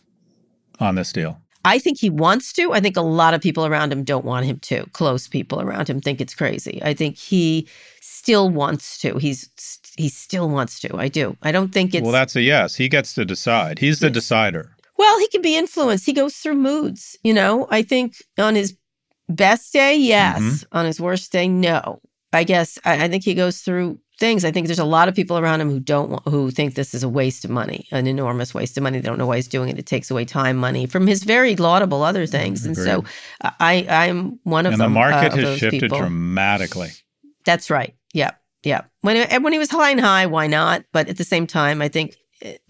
[0.80, 1.40] on this deal?
[1.66, 2.74] I think he wants to.
[2.74, 4.86] I think a lot of people around him don't want him to.
[4.92, 6.82] Close people around him think it's crazy.
[6.84, 7.68] I think he
[8.02, 9.18] still wants to.
[9.18, 9.50] He's
[9.96, 10.98] he still wants to.
[10.98, 11.38] I do.
[11.42, 12.76] I don't think it's Well, that's a yes.
[12.76, 13.80] He gets to decide.
[13.80, 14.16] He's the yes.
[14.16, 14.76] decider.
[14.98, 16.06] Well, he can be influenced.
[16.06, 17.68] He goes through moods, you know.
[17.70, 18.78] I think on his
[19.30, 20.42] best day, yes.
[20.42, 20.78] Mm-hmm.
[20.78, 22.02] On his worst day, no.
[22.32, 24.46] I guess I, I think he goes through things.
[24.46, 26.94] I think there's a lot of people around him who don't want, who think this
[26.94, 29.00] is a waste of money, an enormous waste of money.
[29.00, 29.80] They don't know why he's doing it.
[29.80, 32.66] It takes away time, money from his very laudable other things.
[32.66, 33.04] And so
[33.42, 34.94] I I'm one of and them.
[34.94, 35.98] The market uh, has shifted people.
[35.98, 36.92] dramatically.
[37.46, 37.96] That's right.
[38.14, 38.32] Yeah.
[38.64, 38.82] Yeah.
[39.02, 40.86] When it, when he was high and high, why not?
[40.94, 42.16] But at the same time, I think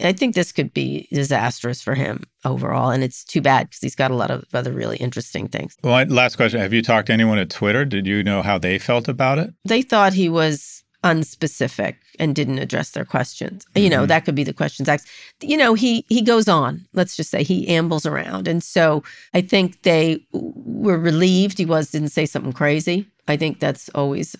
[0.00, 3.96] I think this could be disastrous for him overall, and it's too bad because he's
[3.96, 5.76] got a lot of other really interesting things.
[5.82, 7.84] Well, last question: Have you talked to anyone at Twitter?
[7.84, 9.50] Did you know how they felt about it?
[9.64, 13.64] They thought he was unspecific and didn't address their questions.
[13.66, 13.84] Mm-hmm.
[13.84, 14.06] You know, mm-hmm.
[14.08, 15.08] that could be the questions asked.
[15.40, 16.86] You know, he he goes on.
[16.94, 21.90] Let's just say he ambles around, and so I think they were relieved he was
[21.90, 23.06] didn't say something crazy.
[23.28, 24.34] I think that's always.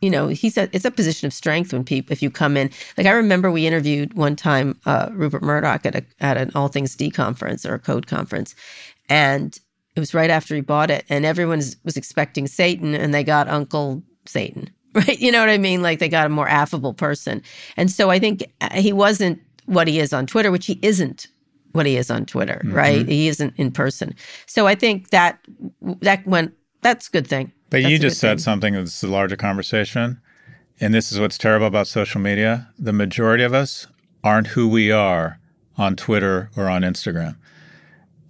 [0.00, 2.70] You know, he said it's a position of strength when people, if you come in,
[2.98, 6.66] like I remember we interviewed one time uh, Rupert Murdoch at a, at an All
[6.66, 8.56] Things D conference or a code conference.
[9.08, 9.56] And
[9.94, 11.04] it was right after he bought it.
[11.08, 15.18] And everyone was expecting Satan and they got Uncle Satan right?
[15.18, 15.82] You know what I mean?
[15.82, 17.42] Like they got a more affable person.
[17.76, 21.28] And so I think uh, he wasn't what he is on Twitter, which he isn't
[21.72, 22.74] what he is on Twitter, mm-hmm.
[22.74, 23.08] right?
[23.08, 24.14] He isn't in person.
[24.46, 25.38] So I think that
[26.00, 26.52] that went
[26.82, 27.52] that's a good thing.
[27.70, 28.38] But that's you just said thing.
[28.38, 30.20] something that's a larger conversation.
[30.80, 32.68] And this is what's terrible about social media.
[32.78, 33.86] The majority of us
[34.24, 35.38] aren't who we are
[35.78, 37.36] on Twitter or on Instagram.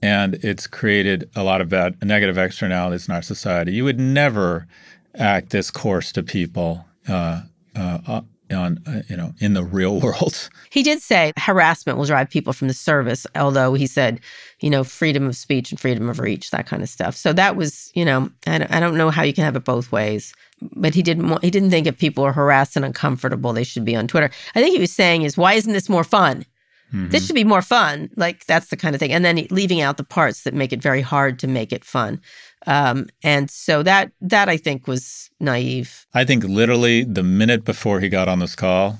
[0.03, 3.73] And it's created a lot of bad negative externalities in our society.
[3.73, 4.67] You would never
[5.15, 7.43] act this course to people uh,
[7.77, 8.21] uh, uh,
[8.53, 10.49] on uh, you know in the real world.
[10.71, 14.21] He did say harassment will drive people from the service, although he said,
[14.61, 17.17] you know, freedom of speech and freedom of reach, that kind of stuff.
[17.17, 19.65] So that was, you know, I don't, I don't know how you can have it
[19.65, 20.35] both ways.
[20.77, 23.85] But he didn't want, he didn't think if people are harassed and uncomfortable, they should
[23.85, 24.31] be on Twitter.
[24.55, 26.47] I think he was saying is why isn't this more fun?
[26.93, 27.09] Mm-hmm.
[27.09, 28.11] This should be more fun.
[28.17, 29.13] Like that's the kind of thing.
[29.13, 32.21] And then leaving out the parts that make it very hard to make it fun.
[32.67, 36.07] Um, and so that that I think was naive.
[36.15, 38.99] I think literally the minute before he got on this call,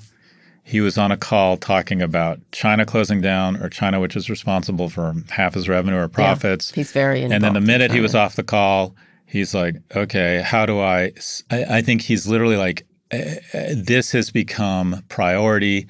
[0.63, 4.89] he was on a call talking about China closing down or China, which is responsible
[4.89, 6.71] for half his revenue or profits.
[6.71, 8.95] Yeah, he's very And then the minute he was off the call,
[9.25, 11.11] he's like, okay, how do I?"
[11.51, 15.87] I think he's literally like, eh, eh, this has become priority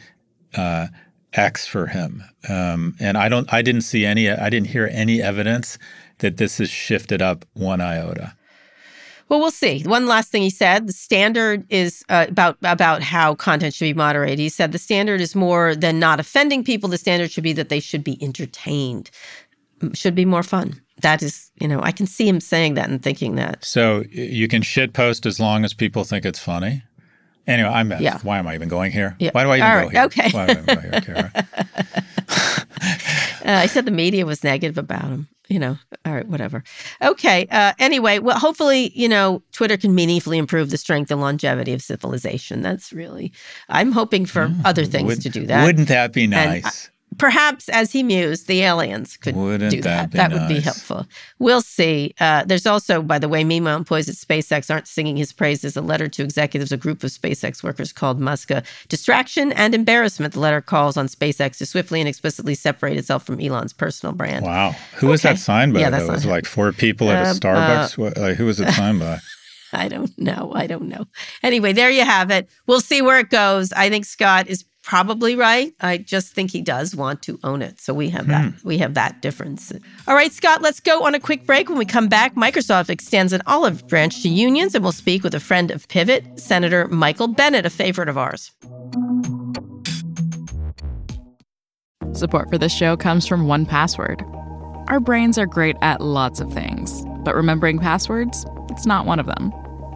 [0.55, 0.87] uh,
[1.33, 2.23] X for him.
[2.47, 5.77] Um, and I don't, I didn't see any, I didn't hear any evidence
[6.19, 8.35] that this has shifted up one iota.
[9.29, 9.81] Well, we'll see.
[9.83, 13.93] One last thing he said: the standard is uh, about about how content should be
[13.93, 14.37] moderated.
[14.37, 16.89] He said the standard is more than not offending people.
[16.89, 19.09] The standard should be that they should be entertained,
[19.93, 20.81] should be more fun.
[21.01, 23.65] That is, you know, I can see him saying that and thinking that.
[23.65, 26.83] So you can shit post as long as people think it's funny.
[27.47, 27.91] Anyway, I'm.
[27.99, 28.19] Yeah.
[28.23, 29.15] Why am I even going here?
[29.19, 29.31] Yeah.
[29.33, 30.03] Why do I even All go right, here?
[30.03, 30.29] okay.
[30.31, 31.47] Why do I even go here, Kara?
[33.45, 35.27] Uh, I said the media was negative about him.
[35.49, 36.63] You know, all right, whatever.
[37.01, 37.45] Okay.
[37.51, 41.81] Uh, anyway, well, hopefully, you know, Twitter can meaningfully improve the strength and longevity of
[41.81, 42.61] civilization.
[42.61, 43.33] That's really,
[43.67, 45.65] I'm hoping for other things Would- to do that.
[45.65, 46.89] Wouldn't that be nice?
[47.17, 50.29] Perhaps as he mused, the aliens could Wouldn't do that that.
[50.31, 51.05] be would be helpful.
[51.39, 52.13] We'll see.
[52.19, 55.75] Uh, there's also, by the way, meanwhile, employees at SpaceX aren't singing his praises.
[55.77, 60.33] A letter to executives, a group of SpaceX workers called Musk a distraction and embarrassment.
[60.33, 64.45] The letter calls on SpaceX to swiftly and explicitly separate itself from Elon's personal brand.
[64.45, 64.71] wow.
[64.95, 65.79] Who was that signed by?
[65.81, 66.13] Yeah, that's though?
[66.13, 67.97] Was it like four people at a Um, Starbucks?
[67.97, 69.19] What- like, who was it signed by?
[69.75, 70.51] I don't know.
[70.53, 71.05] I don't know.
[71.41, 72.47] Anyway, there you have it.
[72.67, 73.73] We'll see where it goes.
[73.73, 75.73] I think Scott is probably right.
[75.79, 77.79] I just think he does want to own it.
[77.79, 78.53] So we have that.
[78.53, 78.67] Hmm.
[78.67, 79.71] We have that difference.
[80.07, 81.69] All right, Scott, let's go on a quick break.
[81.69, 85.33] When we come back, Microsoft extends an olive branch to unions and we'll speak with
[85.33, 88.51] a friend of Pivot, Senator Michael Bennet, a favorite of ours.
[92.11, 94.21] Support for this show comes from 1Password.
[94.89, 99.25] Our brains are great at lots of things, but remembering passwords, it's not one of
[99.25, 99.51] them.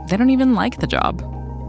[0.09, 1.21] They don't even like the job.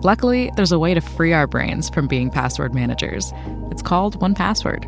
[0.03, 3.32] Luckily, there's a way to free our brains from being password managers.
[3.72, 4.84] It's called 1Password.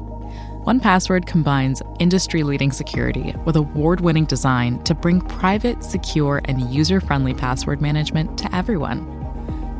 [0.64, 7.00] 1Password combines industry leading security with award winning design to bring private, secure, and user
[7.00, 9.04] friendly password management to everyone.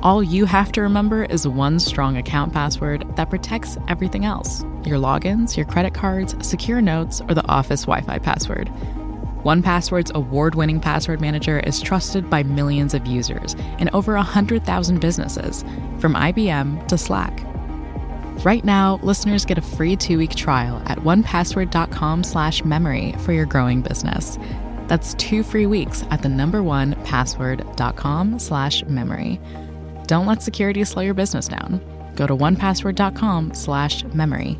[0.02, 4.98] All you have to remember is one strong account password that protects everything else your
[4.98, 8.72] logins, your credit cards, secure notes, or the office Wi Fi password.
[9.44, 15.64] 1Password's award winning password manager is trusted by millions of users in over 100,000 businesses,
[15.98, 17.42] from IBM to Slack.
[18.44, 23.80] Right now, listeners get a free two-week trial at onepassword.com slash memory for your growing
[23.80, 24.38] business.
[24.88, 29.40] That's two free weeks at the number one password.com slash memory.
[30.06, 31.80] Don't let security slow your business down.
[32.16, 34.58] Go to onepassword.com slash memory.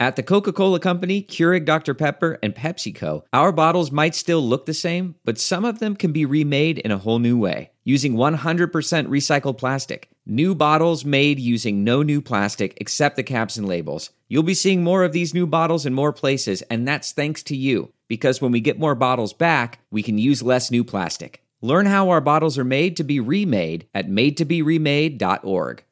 [0.00, 1.92] At the Coca Cola Company, Keurig Dr.
[1.92, 6.12] Pepper, and PepsiCo, our bottles might still look the same, but some of them can
[6.12, 10.08] be remade in a whole new way using 100% recycled plastic.
[10.24, 14.10] New bottles made using no new plastic except the caps and labels.
[14.28, 17.56] You'll be seeing more of these new bottles in more places, and that's thanks to
[17.56, 17.92] you.
[18.06, 21.42] Because when we get more bottles back, we can use less new plastic.
[21.60, 25.82] Learn how our bottles are made to be remade at madetoberemade.org.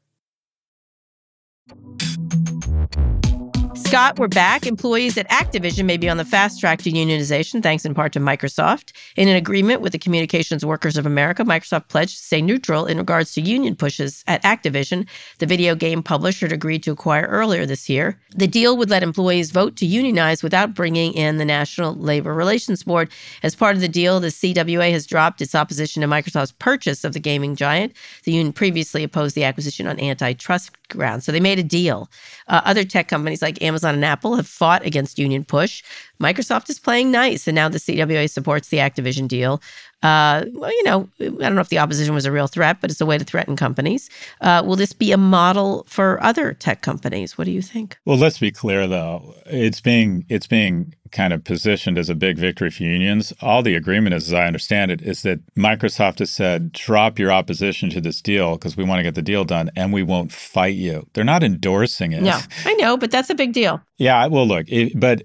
[3.87, 4.67] Scott, we're back.
[4.67, 8.19] Employees at Activision may be on the fast track to unionization, thanks in part to
[8.19, 8.91] Microsoft.
[9.15, 12.99] In an agreement with the Communications Workers of America, Microsoft pledged to stay neutral in
[12.99, 15.07] regards to union pushes at Activision,
[15.39, 18.19] the video game publisher agreed to acquire earlier this year.
[18.35, 22.83] The deal would let employees vote to unionize without bringing in the National Labor Relations
[22.83, 23.09] Board.
[23.45, 27.13] As part of the deal, the CWA has dropped its opposition to Microsoft's purchase of
[27.13, 27.93] the gaming giant.
[28.25, 31.25] The union previously opposed the acquisition on antitrust grounds.
[31.25, 32.11] So they made a deal.
[32.49, 35.83] Uh, other tech companies like Amazon and Apple have fought against union push.
[36.21, 39.61] Microsoft is playing nice, and now the CWA supports the Activision deal.
[40.03, 42.91] Uh, well, you know, I don't know if the opposition was a real threat, but
[42.91, 44.11] it's a way to threaten companies.
[44.41, 47.37] Uh, will this be a model for other tech companies?
[47.37, 47.99] What do you think?
[48.05, 49.35] Well, let's be clear though.
[49.47, 53.33] It's being it's being kind of positioned as a big victory for unions.
[53.41, 57.33] All the agreement is, as I understand it, is that Microsoft has said, drop your
[57.33, 60.33] opposition to this deal because we want to get the deal done and we won't
[60.33, 61.07] fight you.
[61.15, 62.23] They're not endorsing it.
[62.23, 63.81] No, I know, but that's a big deal.
[63.99, 65.23] Yeah, well, look, it, but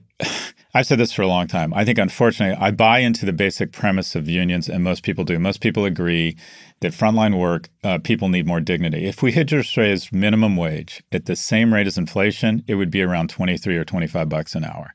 [0.73, 1.73] I've said this for a long time.
[1.73, 5.37] I think, unfortunately, I buy into the basic premise of unions, and most people do.
[5.37, 6.37] Most people agree
[6.79, 9.05] that frontline work uh, people need more dignity.
[9.05, 12.89] If we had just raised minimum wage at the same rate as inflation, it would
[12.89, 14.93] be around 23 or 25 bucks an hour.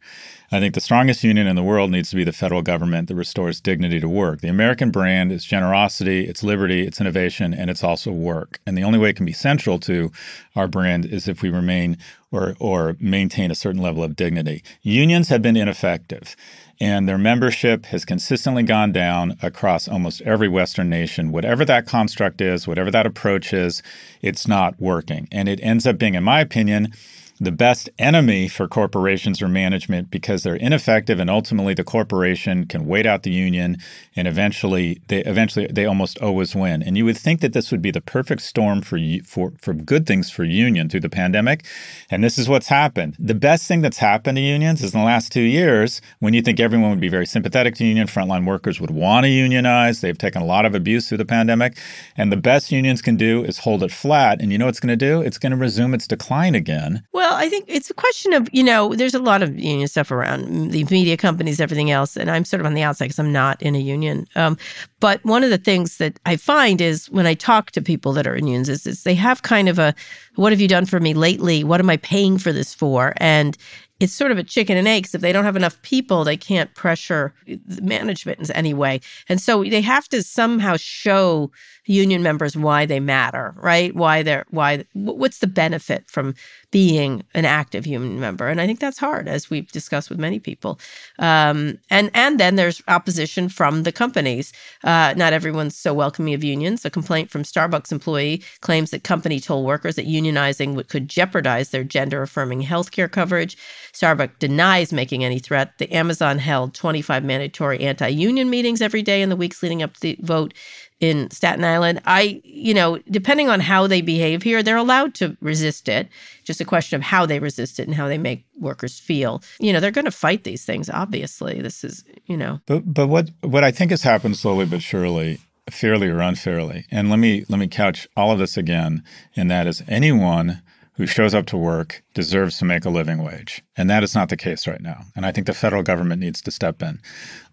[0.53, 3.17] I think the strongest union in the world needs to be the federal government that
[3.17, 4.41] restores dignity to work.
[4.41, 8.61] The American brand is generosity, it's liberty, it's innovation, and it's also work.
[8.67, 10.13] And the only way it can be central to
[10.55, 11.99] our brand is if we remain
[12.31, 14.63] or, or maintain a certain level of dignity.
[14.83, 16.37] Unions have been ineffective
[16.81, 21.33] and their membership has consistently gone down across almost every Western nation.
[21.33, 23.83] Whatever that construct is, whatever that approach is,
[24.21, 25.27] it's not working.
[25.33, 26.93] And it ends up being, in my opinion,
[27.39, 32.87] the best enemy for corporations or management because they're ineffective and ultimately the corporation can
[32.87, 33.77] wait out the union
[34.15, 36.83] and eventually they eventually they almost always win.
[36.83, 40.07] And you would think that this would be the perfect storm for for for good
[40.07, 41.65] things for union through the pandemic.
[42.11, 43.17] And this is what's happened.
[43.19, 46.41] The best thing that's happened to unions is in the last 2 years when you
[46.41, 50.01] think everyone would be very sympathetic to union frontline workers would want to unionize.
[50.01, 51.77] They've taken a lot of abuse through the pandemic.
[52.17, 54.41] And the best unions can do is hold it flat.
[54.41, 55.21] And you know what it's going to do?
[55.21, 57.03] It's going to resume its decline again.
[57.13, 59.89] Well well, I think it's a question of, you know, there's a lot of union
[59.89, 62.17] stuff around the media companies, everything else.
[62.17, 64.29] And I'm sort of on the outside because I'm not in a union.
[64.37, 64.57] Um,
[65.01, 68.29] but one of the things that I find is when I talk to people that
[68.29, 69.93] are in unions is, is they have kind of a,
[70.37, 71.65] what have you done for me lately?
[71.65, 73.13] What am I paying for this for?
[73.17, 73.59] And
[73.99, 76.37] it's sort of a chicken and egg because if they don't have enough people, they
[76.37, 77.35] can't pressure
[77.83, 79.01] management in any way.
[79.29, 81.51] And so they have to somehow show
[81.87, 83.95] union members why they matter, right?
[83.95, 86.35] Why they're why what's the benefit from
[86.71, 88.49] being an active union member?
[88.49, 90.79] And I think that's hard, as we've discussed with many people.
[91.19, 94.53] Um, and and then there's opposition from the companies.
[94.85, 96.85] Uh, not everyone's so welcoming of unions.
[96.85, 101.85] A complaint from Starbucks employee claims that company told workers that unionizing could jeopardize their
[101.85, 103.57] gender affirming healthcare coverage.
[103.93, 105.79] Starbucks denies making any threat.
[105.79, 109.95] The Amazon held 25 mandatory anti union meetings every day in the weeks leading up
[109.95, 110.53] to the vote
[111.01, 112.01] in Staten Island.
[112.07, 116.09] I, you know, depending on how they behave here, they're allowed to resist it.
[116.45, 119.43] Just a question of how they resist it and how they make workers feel.
[119.59, 120.89] You know, they're going to fight these things.
[120.89, 122.61] Obviously, this is, you know.
[122.67, 125.41] But but what what I think has happened slowly but surely,
[125.71, 129.03] fairly or unfairly, and let me let me couch all of this again,
[129.35, 130.63] and that is anyone
[130.97, 133.63] who shows up to work deserves to make a living wage.
[133.77, 135.03] And that is not the case right now.
[135.15, 137.01] And I think the federal government needs to step in.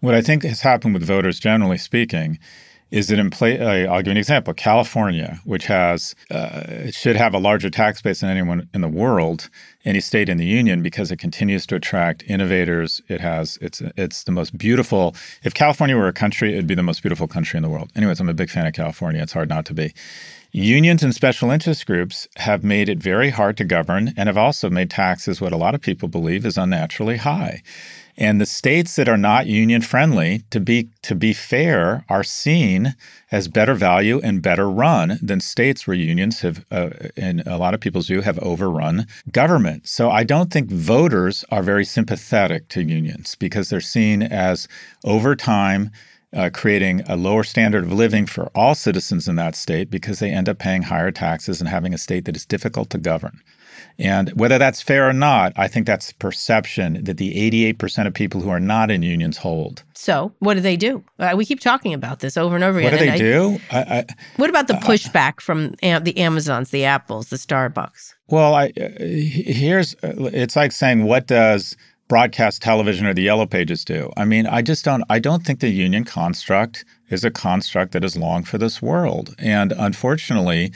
[0.00, 2.38] What I think has happened with voters, generally speaking,
[2.90, 3.58] is that in play.
[3.58, 4.54] Uh, I'll give an example.
[4.54, 9.48] California, which has uh, should have a larger tax base than anyone in the world,
[9.84, 13.00] any state in the union, because it continues to attract innovators.
[13.08, 15.14] It has it's it's the most beautiful.
[15.42, 17.90] If California were a country, it'd be the most beautiful country in the world.
[17.96, 19.22] Anyways, I'm a big fan of California.
[19.22, 19.92] It's hard not to be.
[20.52, 24.70] Unions and special interest groups have made it very hard to govern and have also
[24.70, 27.60] made taxes what a lot of people believe is unnaturally high.
[28.16, 32.94] And the states that are not union friendly, to be to be fair, are seen
[33.32, 37.74] as better value and better run than states where unions have, uh, in a lot
[37.74, 39.88] of people's view, have overrun government.
[39.88, 44.68] So I don't think voters are very sympathetic to unions because they're seen as
[45.04, 45.90] over time.
[46.36, 50.32] Uh, creating a lower standard of living for all citizens in that state because they
[50.32, 53.40] end up paying higher taxes and having a state that is difficult to govern.
[53.98, 57.34] And whether that's fair or not, I think that's perception that the
[57.76, 59.84] 88% of people who are not in unions hold.
[59.94, 61.04] So, what do they do?
[61.18, 62.92] Uh, we keep talking about this over and over again.
[62.92, 63.60] What do they I, do?
[63.70, 64.04] I, I,
[64.36, 68.14] what about the uh, pushback uh, from the Amazons, the Apples, the Starbucks?
[68.28, 71.76] Well, I, uh, here's it's like saying, what does
[72.08, 74.10] broadcast television or the yellow pages do?
[74.16, 78.04] I mean, I just don't I don't think the union construct is a construct that
[78.04, 79.34] is long for this world.
[79.38, 80.72] And unfortunately,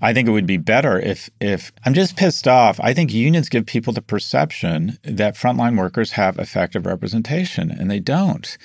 [0.00, 2.78] I think it would be better if if I'm just pissed off.
[2.82, 8.00] I think unions give people the perception that frontline workers have effective representation and they
[8.00, 8.56] don't.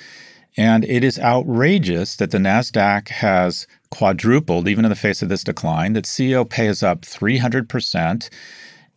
[0.56, 5.44] And it is outrageous that the Nasdaq has quadrupled even in the face of this
[5.44, 8.28] decline, that CEO pay is up 300%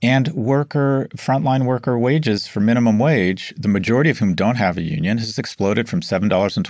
[0.02, 4.82] and worker frontline worker wages for minimum wage, the majority of whom don't have a
[4.82, 6.62] union, has exploded from $7.25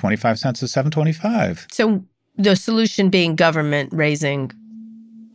[0.60, 1.74] to 7.25.
[1.74, 2.04] So
[2.38, 4.52] the solution being government raising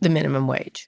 [0.01, 0.87] the minimum wage.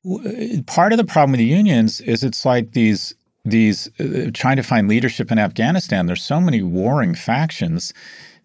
[0.66, 3.14] Part of the problem with the unions is it's like these
[3.46, 6.06] these uh, trying to find leadership in Afghanistan.
[6.06, 7.94] There's so many warring factions.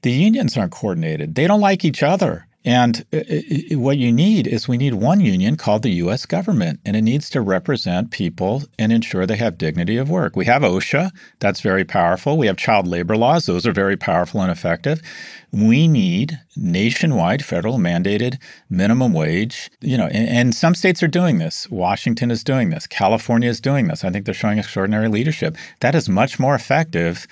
[0.02, 1.34] The unions aren't coordinated.
[1.34, 2.47] They don't like each other.
[2.64, 3.04] And
[3.70, 6.26] what you need is we need one union called the U.S.
[6.26, 10.34] government, and it needs to represent people and ensure they have dignity of work.
[10.34, 12.36] We have OSHA, that's very powerful.
[12.36, 15.00] We have child labor laws, those are very powerful and effective.
[15.52, 18.38] We need nationwide federal mandated
[18.68, 19.70] minimum wage.
[19.80, 21.70] You know, and, and some states are doing this.
[21.70, 22.86] Washington is doing this.
[22.86, 24.04] California is doing this.
[24.04, 25.56] I think they're showing extraordinary leadership.
[25.80, 27.26] That is much more effective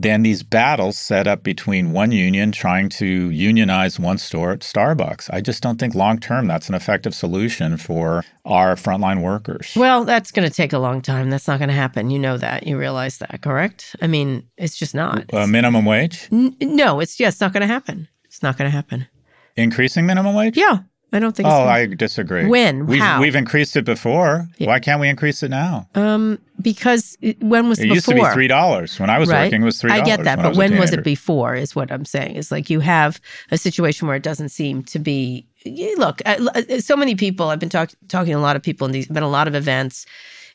[0.00, 5.28] than these battles set up between one union trying to unionize one store at Starbucks.
[5.32, 9.72] I just don't think long term that's an effective solution for our frontline workers.
[9.76, 11.28] Well, that's going to take a long time.
[11.28, 12.10] That's not going to happen.
[12.10, 12.66] You know that.
[12.66, 13.94] You realize that, correct?
[14.00, 15.24] I mean, it's just not.
[15.32, 16.28] A uh, minimum wage?
[16.32, 18.08] N- no, it's just not going to happen.
[18.24, 19.06] It's not going to happen.
[19.56, 20.56] Increasing minimum wage?
[20.56, 20.78] Yeah.
[21.12, 21.48] I don't think.
[21.48, 21.52] So.
[21.52, 21.64] Oh.
[21.64, 22.46] I disagree.
[22.46, 22.86] When?
[22.86, 23.20] We've, How?
[23.20, 24.48] we've increased it before.
[24.58, 24.68] Yeah.
[24.68, 25.88] Why can't we increase it now?
[25.94, 27.94] Um, because it, when was It before?
[27.94, 29.44] used to be three dollars when I was right?
[29.46, 29.62] working.
[29.62, 29.90] It was three.
[29.90, 31.54] I get that, when but when was it before?
[31.54, 32.36] Is what I'm saying.
[32.36, 35.46] Is like you have a situation where it doesn't seem to be.
[35.96, 37.48] Look, uh, so many people.
[37.48, 39.54] I've been talk, talking to a lot of people, and these been a lot of
[39.54, 40.06] events,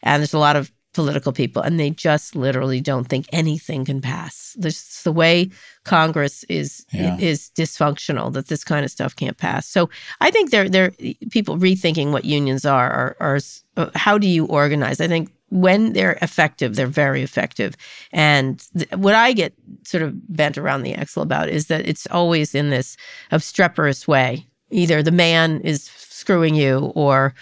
[0.01, 4.01] and there's a lot of political people, and they just literally don't think anything can
[4.01, 4.55] pass.
[4.57, 5.49] There's the way
[5.83, 7.17] Congress is Yeah.
[7.19, 9.67] is dysfunctional that this kind of stuff can't pass.
[9.67, 9.89] So
[10.21, 10.91] I think they're they're
[11.29, 13.39] people rethinking what unions are are, are
[13.77, 14.99] uh, how do you organize?
[15.01, 17.75] I think when they're effective, they're very effective.
[18.11, 22.07] And th- what I get sort of bent around the axle about is that it's
[22.09, 22.97] always in this
[23.31, 24.47] obstreperous way.
[24.71, 27.33] Either the man is screwing you, or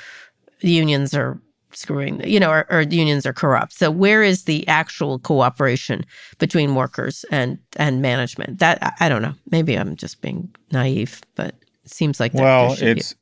[0.60, 1.39] the unions are
[1.76, 3.74] screwing, you know, or, or unions are corrupt.
[3.74, 6.06] So where is the actual cooperation
[6.40, 8.60] between workers and and management?
[8.60, 9.36] That I, don't know.
[9.52, 13.14] Maybe I'm just being naive, but it seems like Well, it's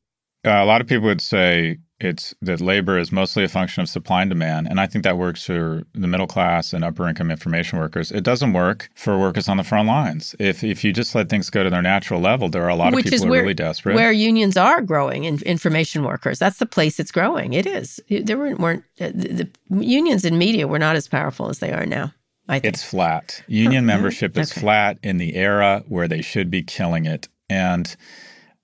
[0.46, 3.90] uh, a lot of people would say it's that labor is mostly a function of
[3.90, 7.32] supply and demand, and I think that works for the middle class and upper income
[7.32, 8.12] information workers.
[8.12, 10.36] It doesn't work for workers on the front lines.
[10.40, 12.94] If if you just let things go to their natural level, there are a lot
[12.94, 13.96] Which of people who are really desperate.
[13.96, 16.40] Where unions are growing in information workers.
[16.40, 17.54] That's the place it's growing.
[17.54, 18.00] It is.
[18.10, 21.72] There weren't, weren't uh, the, the unions in media were not as powerful as they
[21.72, 22.14] are now.
[22.48, 22.74] I think.
[22.74, 23.44] It's flat.
[23.48, 24.62] Union membership is Okay.
[24.62, 27.30] flat in the era where they should be killing it.
[27.50, 27.96] And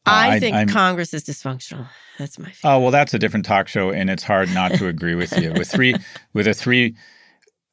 [0.08, 1.88] uh, I, think I'm- Congress is dysfunctional.
[2.18, 2.52] That's my.
[2.64, 5.54] Oh well, that's a different talk show, and it's hard not to agree with you.
[5.54, 5.96] With three,
[6.34, 6.96] with a three,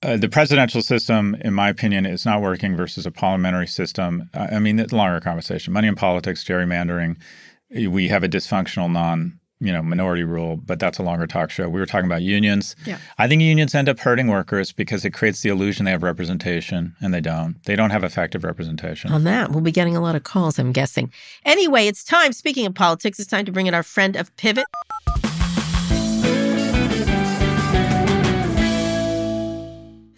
[0.02, 4.28] uh, the presidential system, in my opinion, is not working versus a parliamentary system.
[4.34, 5.72] Uh, I mean, it's a longer conversation.
[5.72, 7.16] Money in politics, gerrymandering.
[7.70, 11.68] We have a dysfunctional non, you know, minority rule, but that's a longer talk show.
[11.68, 12.76] We were talking about unions.
[12.84, 12.98] Yeah.
[13.18, 16.94] I think unions end up hurting workers because it creates the illusion they have representation,
[17.00, 17.62] and they don't.
[17.64, 19.10] They don't have effective representation.
[19.10, 21.10] On that, we'll be getting a lot of calls, I'm guessing.
[21.46, 22.32] Anyway, it's time.
[22.32, 24.66] Speaking of politics, it's time to bring in our friend of Pivot.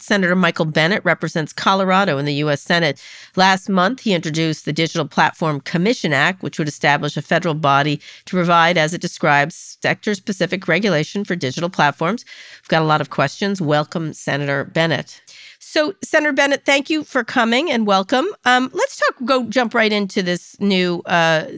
[0.06, 2.62] Senator Michael Bennet represents Colorado in the U.S.
[2.62, 3.02] Senate.
[3.34, 8.00] Last month, he introduced the Digital Platform Commission Act, which would establish a federal body
[8.26, 12.24] to provide, as it describes, sector specific regulation for digital platforms.
[12.62, 13.60] We've got a lot of questions.
[13.60, 15.20] Welcome, Senator Bennet.
[15.58, 18.26] So, Senator Bennet, thank you for coming and welcome.
[18.44, 19.16] Um, let's talk.
[19.24, 21.48] Go jump right into this new uh,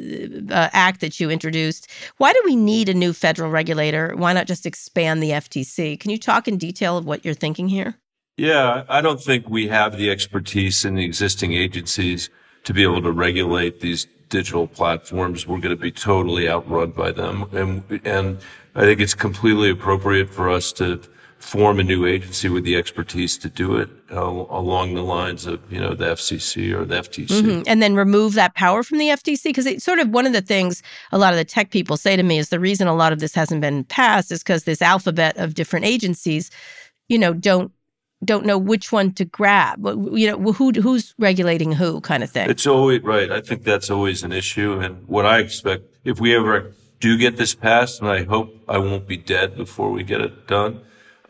[0.50, 1.90] uh, act that you introduced.
[2.16, 4.14] Why do we need a new federal regulator?
[4.16, 6.00] Why not just expand the FTC?
[6.00, 7.98] Can you talk in detail of what you're thinking here?
[8.38, 12.30] Yeah, I don't think we have the expertise in the existing agencies
[12.64, 15.44] to be able to regulate these digital platforms.
[15.44, 17.48] We're going to be totally outrun by them.
[17.52, 18.38] And, and
[18.76, 21.00] I think it's completely appropriate for us to
[21.38, 25.60] form a new agency with the expertise to do it uh, along the lines of,
[25.72, 27.42] you know, the FCC or the FTC.
[27.42, 27.64] Mhm.
[27.66, 29.44] And then remove that power from the FTC?
[29.44, 30.80] Because it's sort of one of the things
[31.10, 33.18] a lot of the tech people say to me is the reason a lot of
[33.18, 36.50] this hasn't been passed is because this alphabet of different agencies,
[37.08, 37.72] you know, don't
[38.24, 39.84] don't know which one to grab.
[39.84, 42.50] You know, who who's regulating who, kind of thing.
[42.50, 43.30] It's always right.
[43.30, 44.80] I think that's always an issue.
[44.80, 48.78] And what I expect, if we ever do get this passed, and I hope I
[48.78, 50.80] won't be dead before we get it done,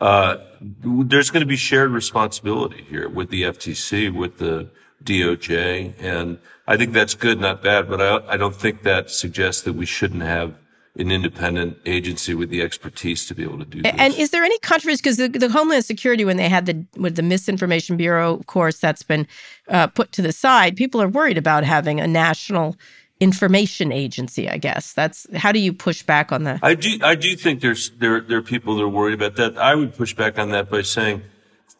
[0.01, 4.69] uh, there's going to be shared responsibility here with the FTC, with the
[5.03, 5.93] DOJ.
[5.99, 7.87] And I think that's good, not bad.
[7.87, 10.55] But I, I don't think that suggests that we shouldn't have
[10.97, 13.93] an independent agency with the expertise to be able to do this.
[13.97, 14.97] And is there any controversy?
[14.97, 18.79] Because the, the Homeland Security, when they had the with the Misinformation Bureau, of course,
[18.79, 19.27] that's been
[19.67, 20.75] uh, put to the side.
[20.75, 22.75] People are worried about having a national
[23.19, 24.49] information agency.
[24.49, 26.59] I guess that's how do you push back on that?
[26.63, 29.57] I do, I do think there's, there, there are people that are worried about that.
[29.57, 31.23] I would push back on that by saying,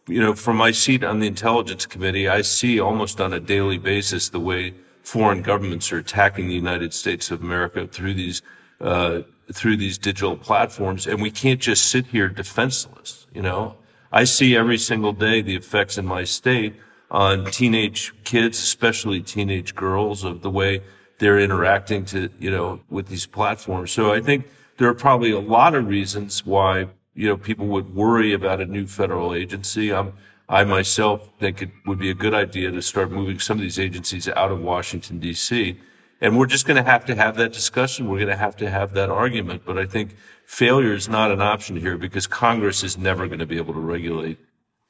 [0.07, 3.77] you know, from my seat on the intelligence committee, I see almost on a daily
[3.77, 8.41] basis the way foreign governments are attacking the United States of America through these,
[8.81, 9.21] uh,
[9.53, 11.07] through these digital platforms.
[11.07, 13.75] And we can't just sit here defenseless, you know.
[14.11, 16.75] I see every single day the effects in my state
[17.11, 20.81] on teenage kids, especially teenage girls, of the way
[21.19, 23.91] they're interacting to, you know, with these platforms.
[23.91, 27.93] So I think there are probably a lot of reasons why, you know, people would
[27.93, 29.93] worry about a new federal agency.
[29.93, 30.13] I'm,
[30.47, 33.79] I myself think it would be a good idea to start moving some of these
[33.79, 35.77] agencies out of Washington, D.C.
[36.21, 38.09] And we're just going to have to have that discussion.
[38.09, 39.63] We're going to have to have that argument.
[39.65, 40.15] But I think
[40.45, 43.79] failure is not an option here because Congress is never going to be able to
[43.79, 44.37] regulate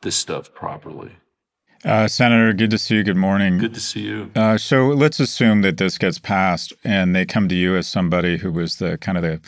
[0.02, 1.12] this stuff properly.
[1.86, 3.04] Uh, Senator, good to see you.
[3.04, 3.58] Good morning.
[3.58, 4.32] Good to see you.
[4.36, 8.38] Uh, so let's assume that this gets passed and they come to you as somebody
[8.38, 9.40] who was the kind of the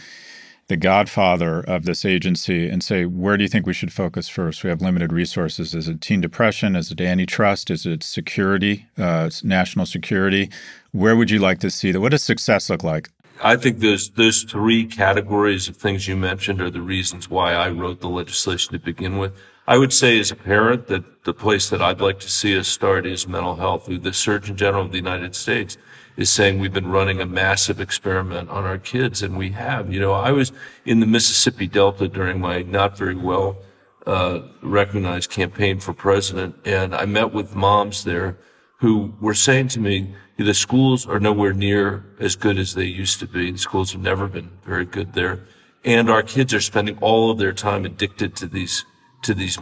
[0.72, 4.64] the godfather of this agency and say, where do you think we should focus first?
[4.64, 5.76] We have limited resources.
[5.76, 6.78] Is it teen depression?
[6.78, 7.70] Is it antitrust?
[7.70, 10.50] Is it security, uh, national security?
[10.92, 12.02] Where would you like to see that?
[12.02, 13.10] What does success look like?
[13.44, 17.70] I think those those three categories of things you mentioned are the reasons why I
[17.70, 19.34] wrote the legislation to begin with.
[19.68, 22.68] I would say as a parent that the place that I'd like to see us
[22.68, 23.86] start is mental health.
[23.88, 25.78] The Surgeon General of the United States
[26.18, 29.92] is saying we've been running a massive experiment on our kids, and we have.
[29.92, 30.52] You know, I was
[30.86, 33.58] in the Mississippi Delta during my not very well
[34.06, 38.38] uh, recognized campaign for president, and I met with moms there
[38.78, 43.20] who were saying to me, the schools are nowhere near as good as they used
[43.20, 43.52] to be.
[43.52, 45.44] The schools have never been very good there.
[45.84, 48.86] And our kids are spending all of their time addicted to these,
[49.24, 49.58] to these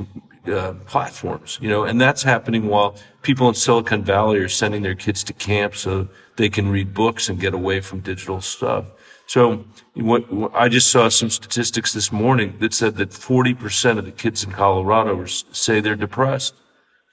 [0.47, 4.95] uh, platforms, you know, and that's happening while people in Silicon Valley are sending their
[4.95, 6.07] kids to camp so
[6.37, 8.85] they can read books and get away from digital stuff.
[9.27, 10.25] So what,
[10.55, 14.51] I just saw some statistics this morning that said that 40% of the kids in
[14.51, 16.55] Colorado say they're depressed,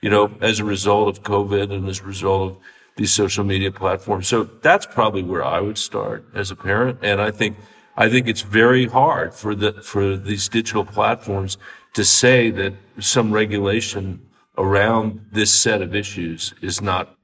[0.01, 2.57] you know, as a result of COVID and as a result of
[2.97, 4.27] these social media platforms.
[4.27, 6.99] So that's probably where I would start as a parent.
[7.03, 7.57] And I think,
[7.97, 11.59] I think it's very hard for the, for these digital platforms
[11.95, 14.27] to say that some regulation
[14.59, 17.17] around this set of issues is not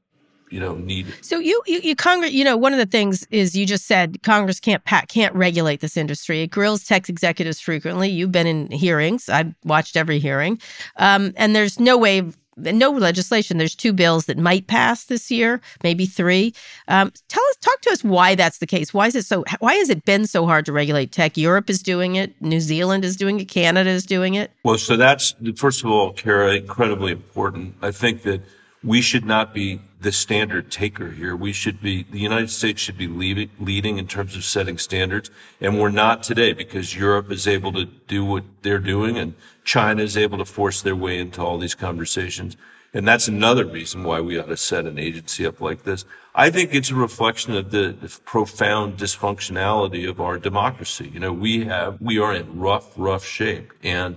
[0.53, 1.15] you know needed.
[1.25, 4.23] So you, you, you Congress, you know, one of the things is you just said
[4.23, 6.43] Congress can't pat, can't regulate this industry.
[6.43, 8.11] It grills tech executives frequently.
[8.11, 9.31] You've been in hearings.
[9.31, 10.61] I've watched every hearing,
[10.97, 13.59] um, and there's no way no legislation.
[13.59, 16.55] There's two bills that might pass this year, maybe three.
[16.89, 18.93] Um, tell us, talk to us why that's the case.
[18.93, 19.45] Why is it so?
[19.61, 21.37] Why has it been so hard to regulate tech?
[21.37, 22.41] Europe is doing it.
[22.41, 23.47] New Zealand is doing it.
[23.47, 24.51] Canada is doing it.
[24.65, 27.75] Well, so that's first of all, Kara, incredibly important.
[27.83, 28.43] I think that
[28.85, 31.35] we should not be the standard taker here.
[31.37, 35.31] We should be, the United States should be leading in terms of setting standards.
[35.61, 39.35] And we're not today because Europe is able to do what they're doing and
[39.65, 42.57] China is able to force their way into all these conversations.
[42.95, 46.05] And that's another reason why we ought to set an agency up like this.
[46.35, 51.11] I think it's a reflection of the, the profound dysfunctionality of our democracy.
[51.13, 53.73] You know, we have, we are in rough, rough shape.
[53.83, 54.17] And,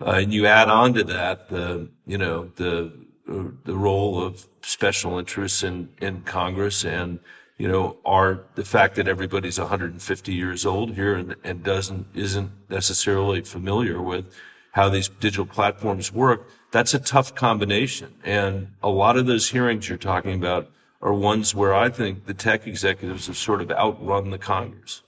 [0.00, 5.18] uh, and you add on to that the, you know, the, the role of special
[5.18, 7.18] interests in, in Congress and,
[7.58, 12.50] you know, are the fact that everybody's 150 years old here and, and doesn't, isn't
[12.68, 14.26] necessarily familiar with
[14.72, 16.48] how these digital platforms work.
[16.70, 18.14] That's a tough combination.
[18.24, 20.70] And a lot of those hearings you're talking about
[21.00, 25.02] are ones where I think the tech executives have sort of outrun the Congress.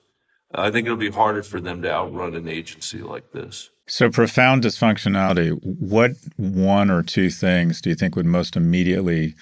[0.54, 3.70] I think it'll be harder for them to outrun an agency like this.
[3.88, 5.58] So, profound dysfunctionality.
[5.62, 9.34] What one or two things do you think would most immediately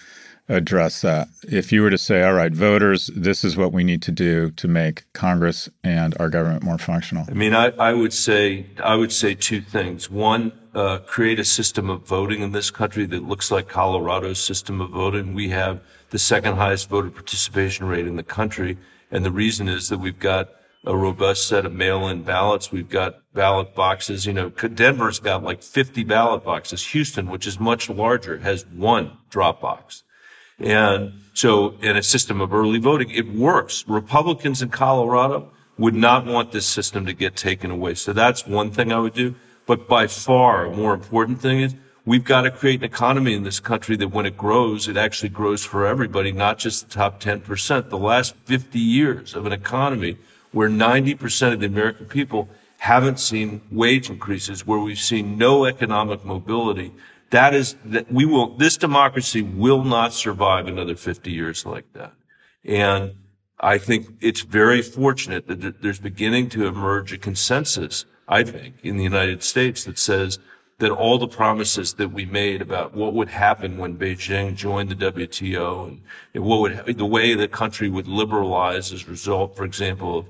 [0.48, 1.26] address that?
[1.48, 4.52] If you were to say, all right, voters, this is what we need to do
[4.52, 7.26] to make Congress and our government more functional.
[7.28, 10.08] I mean, I, I would say I would say two things.
[10.08, 14.80] One, uh, create a system of voting in this country that looks like Colorado's system
[14.80, 15.34] of voting.
[15.34, 15.80] We have
[16.10, 18.78] the second highest voter participation rate in the country,
[19.10, 20.50] and the reason is that we've got
[20.86, 22.70] a robust set of mail-in ballots.
[22.70, 24.24] We've got ballot boxes.
[24.24, 26.86] You know, Denver's got like 50 ballot boxes.
[26.88, 30.04] Houston, which is much larger, has one drop box.
[30.58, 33.84] And so in a system of early voting, it works.
[33.88, 37.94] Republicans in Colorado would not want this system to get taken away.
[37.94, 39.34] So that's one thing I would do.
[39.66, 41.74] But by far, a more important thing is
[42.04, 45.28] we've got to create an economy in this country that when it grows, it actually
[45.30, 47.90] grows for everybody, not just the top 10%.
[47.90, 50.16] The last 50 years of an economy
[50.56, 52.48] where 90% of the American people
[52.78, 56.94] haven't seen wage increases, where we've seen no economic mobility.
[57.28, 62.14] That is that we will, this democracy will not survive another 50 years like that.
[62.64, 63.16] And
[63.60, 68.96] I think it's very fortunate that there's beginning to emerge a consensus, I think, in
[68.96, 70.38] the United States that says
[70.78, 75.10] that all the promises that we made about what would happen when Beijing joined the
[75.12, 75.98] WTO
[76.32, 80.26] and what would, the way the country would liberalize as a result, for example, of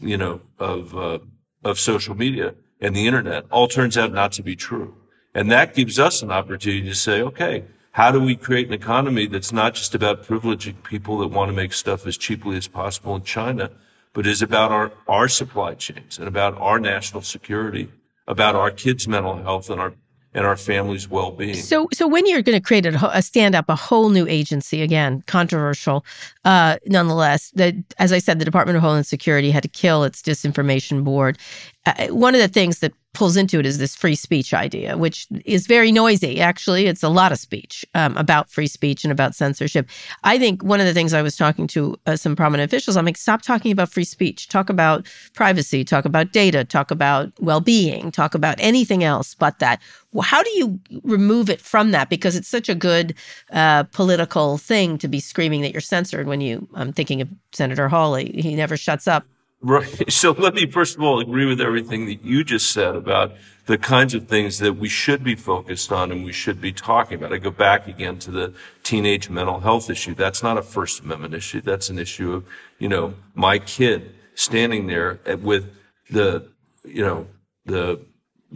[0.00, 1.18] you know, of, uh,
[1.64, 4.94] of social media and the internet all turns out not to be true.
[5.34, 9.26] And that gives us an opportunity to say, okay, how do we create an economy
[9.26, 13.16] that's not just about privileging people that want to make stuff as cheaply as possible
[13.16, 13.70] in China,
[14.12, 17.90] but is about our, our supply chains and about our national security,
[18.26, 19.94] about our kids' mental health and our
[20.36, 21.54] and our family's well-being.
[21.54, 24.82] So, so when you're going to create a, a, stand up a whole new agency
[24.82, 26.04] again, controversial,
[26.44, 27.50] uh, nonetheless.
[27.52, 31.38] That, as I said, the Department of Homeland Security had to kill its disinformation board.
[31.86, 35.26] Uh, one of the things that pulls into it is this free speech idea, which
[35.46, 36.38] is very noisy.
[36.38, 39.88] Actually, it's a lot of speech um, about free speech and about censorship.
[40.22, 43.06] I think one of the things I was talking to uh, some prominent officials, I'm
[43.06, 44.48] like, stop talking about free speech.
[44.48, 45.82] Talk about privacy.
[45.82, 46.62] Talk about data.
[46.62, 48.10] Talk about well-being.
[48.10, 49.80] Talk about anything else but that.
[50.20, 52.08] How do you remove it from that?
[52.08, 53.14] Because it's such a good
[53.52, 56.26] uh, political thing to be screaming that you're censored.
[56.26, 58.32] When you, I'm thinking of Senator Hawley.
[58.32, 59.24] He never shuts up
[59.60, 60.10] Right.
[60.12, 63.32] So let me first of all agree with everything that you just said about
[63.66, 67.18] the kinds of things that we should be focused on and we should be talking
[67.18, 67.32] about.
[67.32, 68.54] I go back again to the
[68.84, 70.14] teenage mental health issue.
[70.14, 71.60] That's not a First Amendment issue.
[71.60, 72.44] That's an issue of,
[72.78, 75.74] you know, my kid standing there with
[76.10, 76.48] the,
[76.84, 77.26] you know,
[77.64, 78.00] the,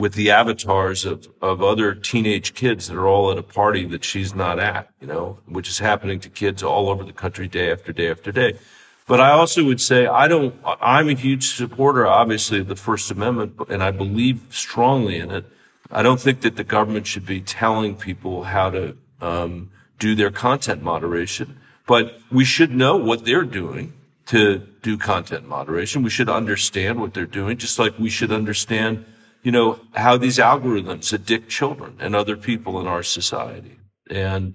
[0.01, 4.03] with the avatars of, of other teenage kids that are all at a party that
[4.03, 7.70] she's not at, you know, which is happening to kids all over the country day
[7.70, 8.59] after day after day.
[9.07, 13.11] But I also would say I don't, I'm a huge supporter, obviously, of the First
[13.11, 15.44] Amendment, and I believe strongly in it.
[15.90, 20.30] I don't think that the government should be telling people how to um, do their
[20.30, 23.92] content moderation, but we should know what they're doing
[24.26, 26.05] to do content moderation.
[26.05, 29.05] We should understand what they're doing, just like we should understand,
[29.43, 33.78] you know, how these algorithms addict children and other people in our society.
[34.11, 34.55] And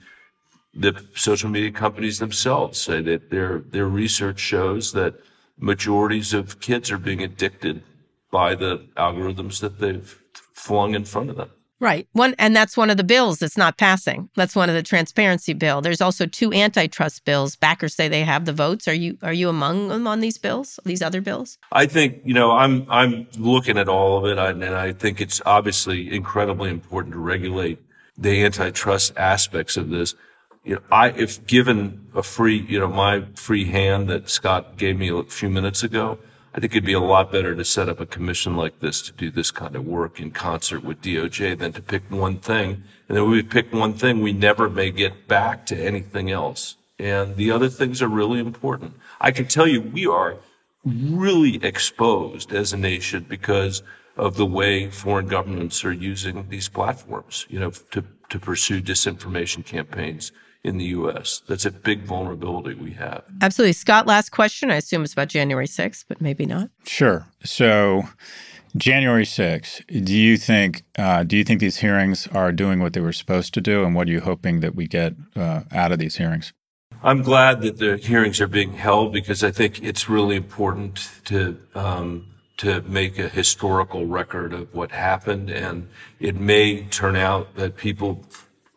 [0.73, 5.15] the social media companies themselves say that their their research shows that
[5.57, 7.81] majorities of kids are being addicted
[8.29, 10.21] by the algorithms that they've
[10.53, 11.51] flung in front of them.
[11.85, 12.07] Right.
[12.13, 14.27] One and that's one of the bills that's not passing.
[14.35, 15.81] That's one of the transparency bill.
[15.81, 17.55] There's also two antitrust bills.
[17.55, 18.87] Backers say they have the votes.
[18.87, 20.79] Are you are you among them on these bills?
[20.83, 21.59] These other bills?
[21.71, 25.43] I think, you know, I'm I'm looking at all of it and I think it's
[25.45, 27.77] obviously incredibly important to regulate
[28.17, 30.15] the antitrust aspects of this
[30.63, 34.97] you know, I, if given a free, you know, my free hand that Scott gave
[34.97, 36.17] me a few minutes ago,
[36.55, 39.11] I think it'd be a lot better to set up a commission like this to
[39.11, 42.81] do this kind of work in concert with DOJ than to pick one thing.
[43.09, 46.77] And then we pick one thing, we never may get back to anything else.
[46.97, 48.93] And the other things are really important.
[49.19, 50.37] I can tell you we are
[50.85, 53.83] really exposed as a nation because
[54.15, 59.65] of the way foreign governments are using these platforms, you know, to, to pursue disinformation
[59.65, 60.31] campaigns
[60.65, 61.43] in the U.S.
[61.47, 63.23] That's a big vulnerability we have.
[63.41, 63.73] Absolutely.
[63.73, 64.71] Scott, last question.
[64.71, 66.69] I assume it's about January 6th, but maybe not.
[66.85, 67.27] Sure.
[67.43, 68.03] So,
[68.75, 72.99] January 6th, do you think uh, do you think these hearings are doing what they
[72.99, 75.99] were supposed to do, and what are you hoping that we get uh, out of
[75.99, 76.51] these hearings?
[77.03, 81.57] I'm glad that the hearings are being held because I think it's really important to
[81.75, 82.25] um,
[82.57, 85.87] to make a historical record of what happened, and
[86.19, 88.25] it may turn out that people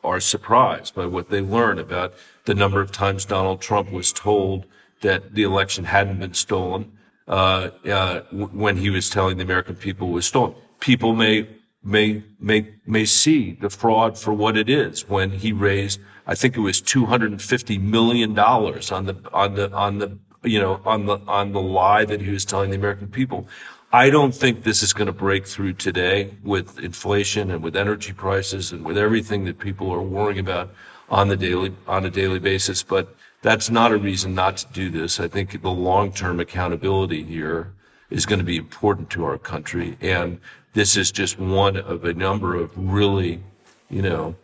[0.05, 4.67] are surprised by what they learn about the number of times Donald Trump was told
[5.01, 6.93] that the election hadn't been stolen
[7.27, 10.55] uh, uh, when he was telling the American people it was stolen.
[10.81, 11.49] People may
[11.83, 16.57] may may may see the fraud for what it is when he raised, I think
[16.57, 20.61] it was two hundred and fifty million dollars on the on the on the you
[20.61, 23.49] know on the on the lie that he was telling the American people.
[23.93, 28.13] I don't think this is going to break through today with inflation and with energy
[28.13, 30.69] prices and with everything that people are worrying about
[31.09, 32.83] on the daily on a daily basis.
[32.83, 35.19] But that's not a reason not to do this.
[35.21, 37.73] I think the long-term accountability here
[38.11, 40.39] is going to be important to our country, and
[40.75, 43.43] this is just one of a number of really,
[43.89, 44.37] you know,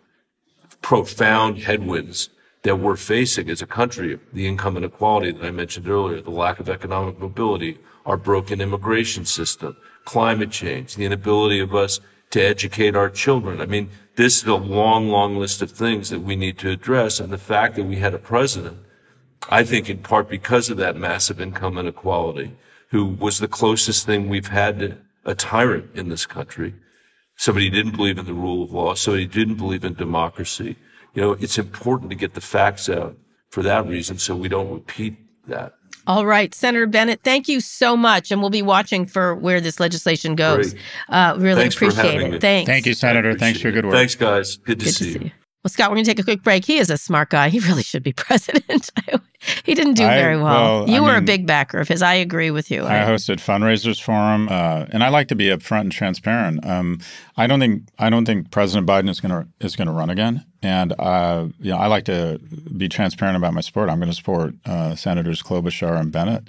[0.81, 2.31] profound headwinds
[2.63, 4.19] that we're facing as a country.
[4.33, 9.25] The income inequality that I mentioned earlier, the lack of economic mobility our broken immigration
[9.25, 12.01] system, climate change, the inability of us
[12.31, 13.61] to educate our children.
[13.61, 17.21] I mean, this is a long, long list of things that we need to address.
[17.21, 18.79] And the fact that we had a president,
[19.49, 22.57] I think in part because of that massive income inequality,
[22.91, 26.75] who was the closest thing we've had to a tyrant in this country,
[27.37, 30.77] somebody who didn't believe in the rule of law, somebody who didn't believe in democracy.
[31.15, 33.17] You know, it's important to get the facts out
[33.51, 35.17] for that reason so we don't repeat
[35.49, 35.75] that.
[36.07, 39.81] All right, Senator Bennet, thank you so much, and we'll be watching for where this
[39.81, 40.75] legislation goes.
[41.09, 42.31] Uh, really Thanks appreciate it.
[42.33, 42.39] Me.
[42.39, 42.69] Thanks.
[42.69, 43.35] Thank you, Senator.
[43.35, 43.95] Thanks for your good work.
[43.95, 44.57] Thanks, guys.
[44.57, 45.19] Good to, Good see, to you.
[45.19, 45.31] see you.
[45.65, 46.67] Well, Scott, we're going to take a quick break.
[46.67, 47.49] He is a smart guy.
[47.49, 48.91] He really should be president.
[49.65, 50.85] he didn't do I- very well.
[50.85, 52.03] well, you I were a big backer of his.
[52.03, 52.85] I agree with you.
[52.85, 56.67] I hosted fundraisers for him, uh, and I like to be upfront and transparent.
[56.67, 57.01] Um,
[57.39, 60.11] I don't think I don't think President Biden is going to is going to run
[60.11, 62.39] again, and uh, you know I like to
[62.77, 63.89] be transparent about my support.
[63.89, 66.49] I'm going to support uh, Senators Klobuchar and Bennet.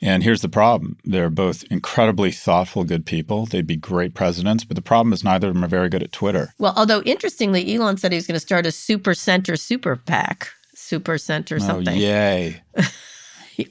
[0.00, 3.46] And here's the problem: they're both incredibly thoughtful, good people.
[3.46, 6.12] They'd be great presidents, but the problem is neither of them are very good at
[6.12, 6.54] Twitter.
[6.58, 10.48] well, although interestingly, Elon said he was going to start a super center super PAC,
[10.74, 11.94] super center something.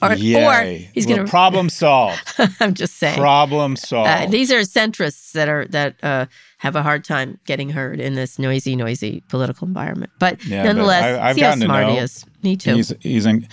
[0.02, 0.44] Oh, yay!
[0.44, 1.30] or, or he's going to.
[1.30, 2.20] problem solved.
[2.60, 3.16] I'm just saying.
[3.18, 4.10] problem solved.
[4.10, 6.26] Uh, these are centrists that are that uh,
[6.58, 10.12] have a hard time getting heard in this noisy, noisy political environment.
[10.18, 12.26] But Yeah, but nonetheless, I- I've see how gotten smart he is.
[12.42, 12.74] Me too.
[12.74, 13.48] He's he's in,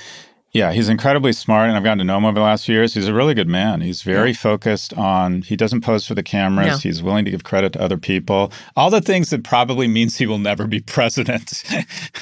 [0.56, 2.94] yeah, he's incredibly smart, and I've gotten to know him over the last few years.
[2.94, 3.82] He's a really good man.
[3.82, 5.42] He's very focused on.
[5.42, 6.68] He doesn't pose for the cameras.
[6.68, 6.78] No.
[6.78, 8.54] He's willing to give credit to other people.
[8.78, 11.62] All the things that probably means he will never be president.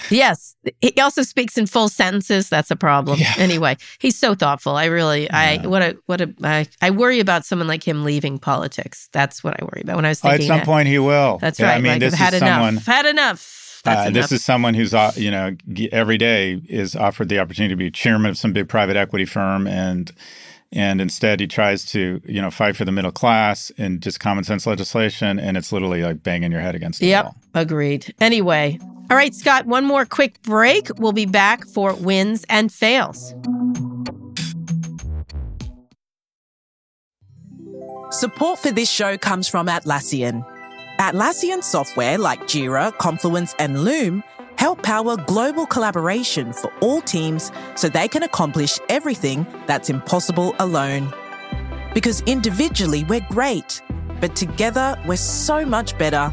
[0.10, 2.50] Yes, he also speaks in full sentences.
[2.50, 3.20] That's a problem.
[3.20, 3.36] Yeah.
[3.38, 4.78] Anyway, he's so thoughtful.
[4.78, 8.40] I really, I what a what a I, I worry about someone like him leaving
[8.40, 9.10] politics.
[9.12, 10.66] That's what I worry about when I was oh, thinking, At some that.
[10.66, 11.38] point, he will.
[11.38, 11.76] That's Yeah, right.
[11.76, 12.56] I mean, like, this I've had is enough.
[12.56, 12.78] someone.
[12.78, 13.63] Had enough.
[13.84, 15.56] That's Uh, this is someone who's, uh, you know,
[15.92, 19.68] every day is offered the opportunity to be chairman of some big private equity firm,
[19.68, 20.12] and
[20.76, 24.44] and instead he tries to, you know, fight for the middle class and just common
[24.44, 27.36] sense legislation, and it's literally like banging your head against the Yep, wall.
[27.54, 28.16] Yep, agreed.
[28.20, 28.80] Anyway,
[29.12, 30.90] all right, Scott, one more quick break.
[30.98, 33.36] We'll be back for wins and fails.
[38.12, 40.46] Support for this show comes from Atlassian.
[41.00, 44.24] Atlassian software like Jira, Confluence, and Loom
[44.60, 51.12] help power global collaboration for all teams so they can accomplish everything that's impossible alone.
[51.96, 53.82] Because individually we're great,
[54.22, 56.32] but together we're so much better.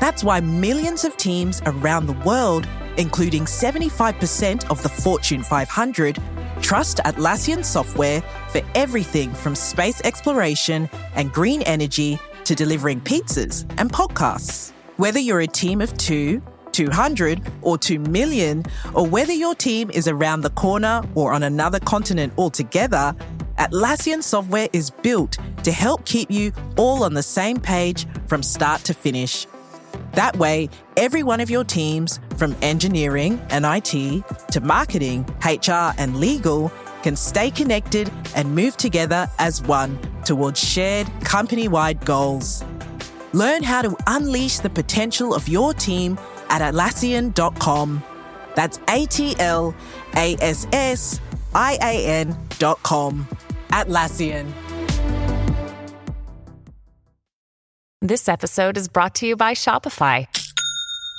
[0.00, 2.66] That's why millions of teams around the world,
[2.96, 6.18] including 75% of the Fortune 500,
[6.60, 13.92] trust Atlassian software for everything from space exploration and green energy to delivering pizzas and
[13.92, 14.72] podcasts.
[14.96, 18.64] Whether you're a team of two, 200, or 2 million,
[18.94, 23.14] or whether your team is around the corner or on another continent altogether,
[23.58, 28.82] Atlassian software is built to help keep you all on the same page from start
[28.84, 29.46] to finish.
[30.12, 36.16] That way, every one of your teams, from engineering and IT to marketing, HR, and
[36.16, 36.72] legal,
[37.02, 42.64] can stay connected and move together as one towards shared company wide goals.
[43.32, 48.02] Learn how to unleash the potential of your team at Atlassian.com.
[48.54, 49.74] That's A T L
[50.16, 51.20] A S S
[51.54, 53.28] I A N.com.
[53.68, 54.52] Atlassian.
[58.02, 60.26] This episode is brought to you by Shopify.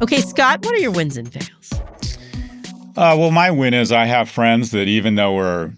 [0.00, 1.72] Okay, Scott, what are your wins and fails?
[2.96, 5.72] Uh, well, my win is I have friends that even though we're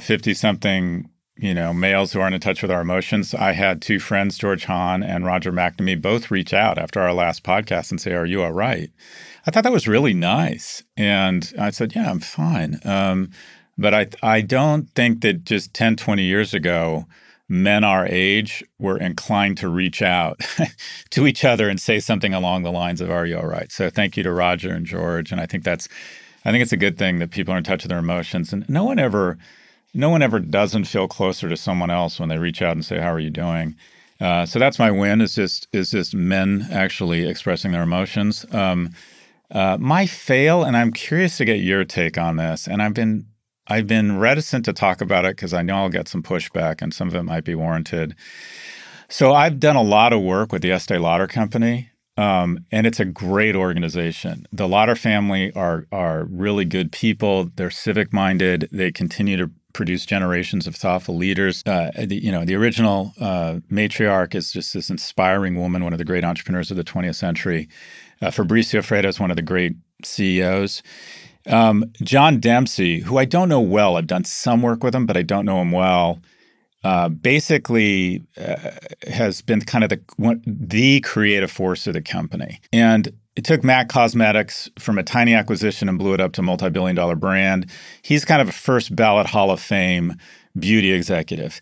[0.00, 4.00] fifty something, you know, males who aren't in touch with our emotions, I had two
[4.00, 8.12] friends, George Hahn and Roger McNamee, both reach out after our last podcast and say,
[8.12, 8.90] "Are you all right?"
[9.46, 13.30] I thought that was really nice, and I said, "Yeah, I'm fine." Um,
[13.76, 17.06] but I I don't think that just 10, 20 years ago,
[17.48, 20.40] men our age were inclined to reach out
[21.10, 23.90] to each other and say something along the lines of "Are you all right?" So
[23.90, 25.88] thank you to Roger and George, and I think that's
[26.44, 28.68] I think it's a good thing that people are in touch with their emotions, and
[28.68, 29.38] no one ever
[29.94, 32.98] no one ever doesn't feel closer to someone else when they reach out and say,
[32.98, 33.74] "How are you doing?"
[34.20, 35.20] Uh, so that's my win.
[35.20, 38.44] Is just is just men actually expressing their emotions.
[38.52, 38.90] Um,
[39.50, 42.66] uh, my fail, and I'm curious to get your take on this.
[42.66, 43.26] And I've been
[43.68, 46.92] I've been reticent to talk about it because I know I'll get some pushback, and
[46.92, 48.14] some of it might be warranted.
[49.08, 53.00] So I've done a lot of work with the Estee Lauder Company, um, and it's
[53.00, 54.46] a great organization.
[54.52, 57.50] The Lauder family are are really good people.
[57.56, 58.68] They're civic minded.
[58.72, 61.62] They continue to produce generations of thoughtful leaders.
[61.64, 65.98] Uh, the, you know, the original uh, matriarch is just this inspiring woman, one of
[65.98, 67.68] the great entrepreneurs of the 20th century.
[68.20, 70.82] Uh, Fabrizio Freda is one of the great CEOs.
[71.48, 75.16] Um, John Dempsey, who I don't know well, I've done some work with him, but
[75.16, 76.20] I don't know him well.
[76.84, 78.70] Uh, basically, uh,
[79.08, 83.64] has been kind of the one, the creative force of the company, and it took
[83.64, 87.70] MAC Cosmetics from a tiny acquisition and blew it up to a multi-billion dollar brand.
[88.02, 90.14] He's kind of a first ballot Hall of Fame
[90.58, 91.60] beauty executive.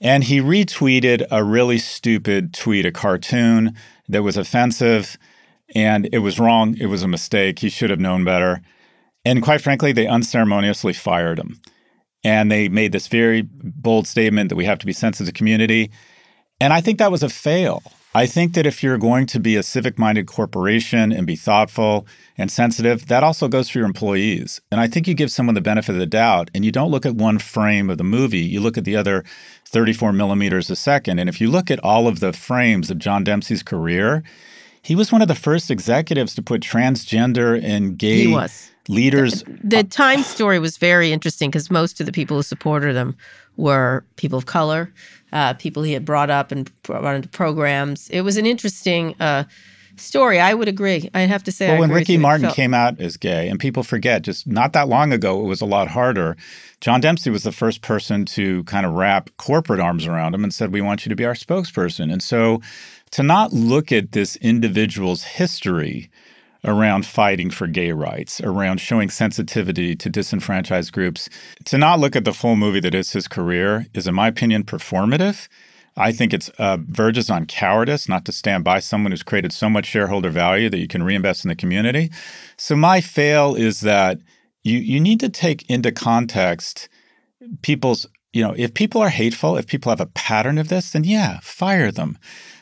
[0.00, 3.74] And he retweeted a really stupid tweet, a cartoon
[4.08, 5.18] that was offensive
[5.74, 6.76] and it was wrong.
[6.78, 7.58] It was a mistake.
[7.58, 8.62] He should have known better.
[9.28, 11.60] And quite frankly, they unceremoniously fired him.
[12.24, 15.90] And they made this very bold statement that we have to be sensitive to community.
[16.60, 17.82] And I think that was a fail.
[18.14, 22.06] I think that if you're going to be a civic minded corporation and be thoughtful
[22.38, 24.60] and sensitive, that also goes for your employees.
[24.72, 27.04] And I think you give someone the benefit of the doubt and you don't look
[27.04, 29.24] at one frame of the movie, you look at the other
[29.66, 31.18] 34 millimeters a second.
[31.18, 34.24] And if you look at all of the frames of John Dempsey's career,
[34.82, 38.70] he was one of the first executives to put transgender and gay He was.
[38.88, 39.44] Leaders.
[39.62, 43.16] The Times story was very interesting because most of the people who supported him
[43.56, 44.92] were people of color,
[45.32, 48.08] uh, people he had brought up and brought into programs.
[48.10, 49.44] It was an interesting uh,
[49.96, 50.40] story.
[50.40, 51.10] I would agree.
[51.14, 52.16] I have to say, Well, when Ricky.
[52.16, 55.44] Martin felt- came out as gay, and people forget, just not that long ago, it
[55.44, 56.36] was a lot harder.
[56.80, 60.54] John Dempsey was the first person to kind of wrap corporate arms around him and
[60.54, 62.12] said, We want you to be our spokesperson.
[62.12, 62.60] And so
[63.10, 66.10] to not look at this individual's history
[66.64, 71.28] around fighting for gay rights, around showing sensitivity to disenfranchised groups,
[71.64, 74.64] to not look at the full movie that is his career is, in my opinion,
[74.64, 75.48] performative.
[75.96, 79.68] I think it's uh, verges on cowardice not to stand by someone who's created so
[79.68, 82.10] much shareholder value that you can reinvest in the community.
[82.56, 84.18] So my fail is that
[84.62, 86.88] you you need to take into context
[87.62, 91.04] people's you know if people are hateful, if people have a pattern of this, then
[91.04, 92.16] yeah, fire them.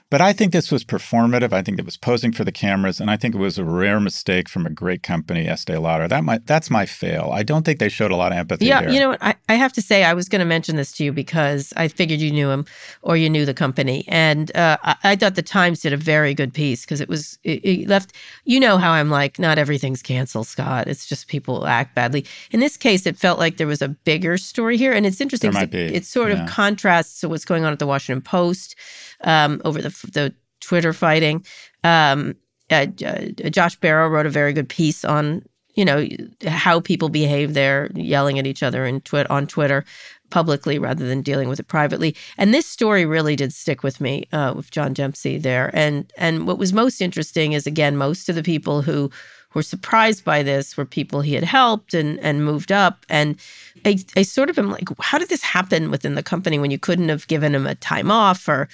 [0.09, 1.53] But I think this was performative.
[1.53, 3.99] I think it was posing for the cameras, and I think it was a rare
[3.99, 6.07] mistake from a great company, Estee Lauder.
[6.07, 7.31] That might that's my fail.
[7.33, 8.67] I don't think they showed a lot of empathy.
[8.67, 8.91] Yeah, here.
[8.91, 9.23] you know what?
[9.23, 11.89] I, I have to say, I was going to mention this to you because I
[11.89, 12.67] figured you knew him
[13.03, 14.05] or you knew the company.
[14.07, 17.39] And uh, I, I thought the Times did a very good piece because it was,
[17.43, 18.13] it, it left,
[18.45, 20.87] you know how I'm like, not everything's canceled, Scott.
[20.87, 22.25] It's just people act badly.
[22.53, 24.93] In this case, it felt like there was a bigger story here.
[24.93, 25.51] And it's interesting.
[25.51, 26.45] There 'cause might it, it sort yeah.
[26.45, 28.77] of contrasts to what's going on at the Washington Post
[29.23, 31.45] um, over the, the Twitter fighting.
[31.85, 32.37] Um,
[32.71, 35.43] uh, uh, Josh Barro wrote a very good piece on
[35.75, 36.07] you know
[36.47, 39.85] how people behave there, yelling at each other in twit on Twitter
[40.31, 42.17] publicly rather than dealing with it privately.
[42.37, 45.71] And this story really did stick with me uh, with John Dempsey there.
[45.75, 49.11] And and what was most interesting is again most of the people who
[49.55, 53.05] were surprised by this were people he had helped and and moved up.
[53.09, 53.37] And
[53.85, 56.79] I, I sort of am like, how did this happen within the company when you
[56.79, 58.69] couldn't have given him a time off or,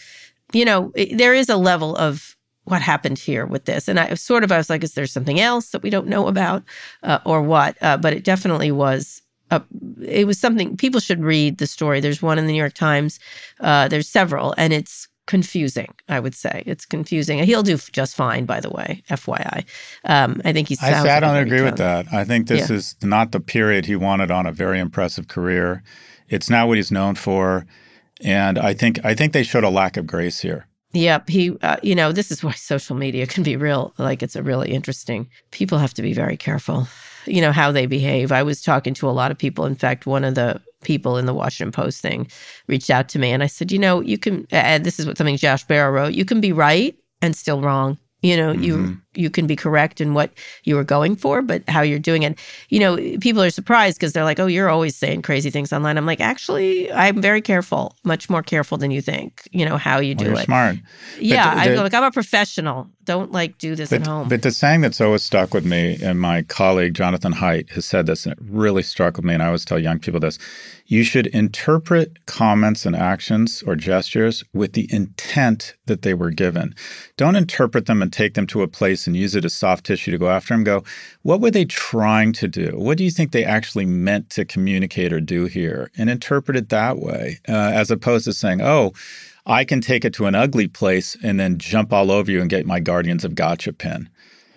[0.53, 3.89] you know, it- there is a level of what happened here with this.
[3.89, 6.29] And I sort of, I was like, is there something else that we don't know
[6.29, 6.63] about
[7.03, 7.77] uh, or what?
[7.83, 9.21] Uh, but it definitely was.
[9.51, 9.61] Uh,
[10.01, 12.01] it was something people should read the story.
[12.01, 13.19] There's one in the New York Times.
[13.61, 15.93] Uh, there's several, and it's confusing.
[16.09, 17.39] I would say it's confusing.
[17.41, 19.03] He'll do just fine, by the way.
[19.11, 19.65] FYI,
[20.05, 20.83] um, I think he's.
[20.83, 22.07] I, I don't agree with that.
[22.13, 22.77] I think this Yeah.
[22.77, 25.83] is not the period he wanted on a very impressive career.
[26.29, 27.67] It's not what he's known for,
[28.25, 30.67] and I think I think they showed a lack of grace here.
[30.93, 31.29] Yep.
[31.29, 33.95] He, uh, you know, this is why social media can be real.
[33.99, 35.29] Like it's a really interesting.
[35.51, 36.87] People have to be very careful,
[37.27, 38.31] you know, how they behave.
[38.31, 39.65] I was talking to a lot of people.
[39.65, 42.29] In fact, one of the people in the Washington Post thing
[42.67, 45.17] reached out to me and I said, you know, you can, and this is what
[45.17, 47.99] something Josh Barro wrote, you can be right and still wrong.
[48.21, 50.31] You know, you you can be correct in what
[50.65, 52.39] you were going for, but how you're doing it.
[52.69, 55.99] You know, people are surprised because they're like, "Oh, you're always saying crazy things online."
[55.99, 59.49] I'm like, actually, I'm very careful, much more careful than you think.
[59.53, 60.45] You know how you Well, do you're it.
[60.45, 60.77] smart.
[61.19, 62.89] Yeah, the- I the- feel like I'm a professional.
[63.05, 64.29] Don't like do this But, at home.
[64.29, 68.07] but the saying that's always stuck with me, and my colleague Jonathan Haidt has said
[68.07, 69.35] this, and it really struck with me.
[69.35, 70.39] And I always tell young people this:
[70.87, 76.75] you should interpret comments and actions or gestures with the intent that they were given.
[77.17, 80.11] Don't interpret them and take them to a place and use it as soft tissue
[80.11, 80.65] to go after them.
[80.65, 80.85] Go,
[81.23, 82.73] what were they trying to do?
[82.77, 85.91] What do you think they actually meant to communicate or do here?
[85.97, 88.93] And interpret it that way, uh, as opposed to saying, oh.
[89.45, 92.49] I can take it to an ugly place and then jump all over you and
[92.49, 94.09] get my Guardians of Gotcha pin.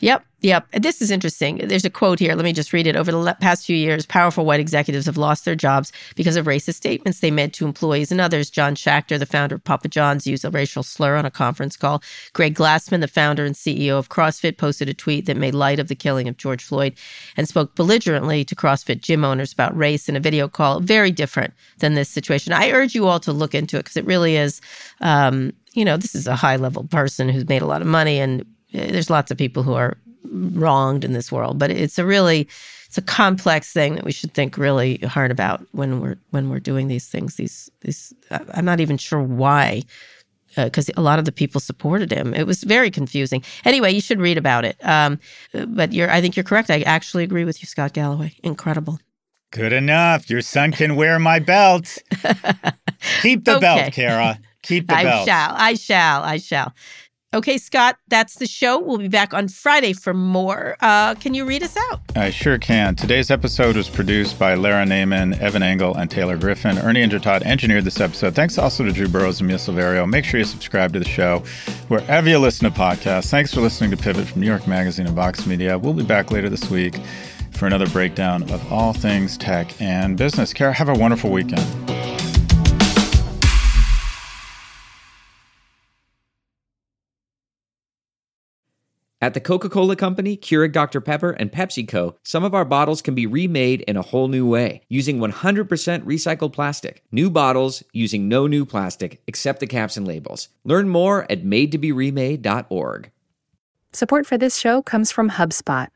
[0.05, 0.67] Yep, yep.
[0.71, 1.57] This is interesting.
[1.67, 2.35] There's a quote here.
[2.35, 2.95] Let me just read it.
[2.95, 6.75] Over the past few years, powerful white executives have lost their jobs because of racist
[6.75, 8.51] statements they made to employees and others.
[8.51, 12.03] John Schnatter, the founder of Papa John's, used a racial slur on a conference call.
[12.33, 15.87] Greg Glassman, the founder and CEO of CrossFit, posted a tweet that made light of
[15.87, 16.93] the killing of George Floyd
[17.35, 20.81] and spoke belligerently to CrossFit gym owners about race in a video call.
[20.81, 22.53] Very different than this situation.
[22.53, 24.61] I urge you all to look into it because it really is.
[25.01, 28.19] Um, you know, this is a high level person who's made a lot of money
[28.19, 28.45] and
[28.75, 29.97] there's lots of people who are
[30.31, 32.47] wronged in this world but it's a really
[32.87, 36.59] it's a complex thing that we should think really hard about when we're when we're
[36.59, 38.13] doing these things these these
[38.53, 39.81] i'm not even sure why
[40.55, 44.19] because a lot of the people supported him it was very confusing anyway you should
[44.19, 45.19] read about it um,
[45.67, 48.99] but you're i think you're correct i actually agree with you scott galloway incredible
[49.51, 50.29] Good enough.
[50.29, 51.97] Your son can wear my belt.
[53.21, 53.59] Keep the Okay.
[53.61, 54.37] belt, Kara.
[54.63, 55.21] Keep the I belt.
[55.21, 55.55] I shall.
[55.55, 56.23] I shall.
[56.23, 56.73] I shall.
[57.35, 58.79] Okay, Scott, that's the show.
[58.79, 60.77] We'll be back on Friday for more.
[60.79, 61.99] Uh, can you read us out?
[62.15, 62.95] I sure can.
[62.95, 66.77] Today's episode was produced by Lara Naaman, Evan Engel, and Taylor Griffin.
[66.77, 68.35] Ernie Indradat engineered this episode.
[68.35, 70.09] Thanks also to Drew Burrows and Mia Silverio.
[70.09, 71.39] Make sure you subscribe to the show
[71.89, 73.29] wherever you listen to podcasts.
[73.29, 75.77] Thanks for listening to Pivot from New York Magazine and Vox Media.
[75.77, 76.95] We'll be back later this week
[77.51, 80.53] for another breakdown of all things tech and business.
[80.53, 81.65] Kara, have a wonderful weekend.
[89.21, 90.99] At the Coca Cola Company, Keurig Dr.
[90.99, 94.81] Pepper, and PepsiCo, some of our bottles can be remade in a whole new way
[94.89, 95.67] using 100%
[96.03, 97.01] recycled plastic.
[97.11, 100.49] New bottles using no new plastic except the caps and labels.
[100.65, 103.11] Learn more at madetoberemade.org.
[103.93, 105.87] Support for this show comes from HubSpot.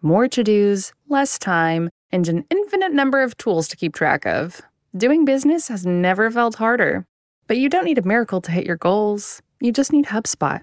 [0.00, 4.62] More to dos, less time, and an infinite number of tools to keep track of.
[4.96, 7.04] Doing business has never felt harder.
[7.48, 9.42] But you don't need a miracle to hit your goals.
[9.60, 10.62] You just need HubSpot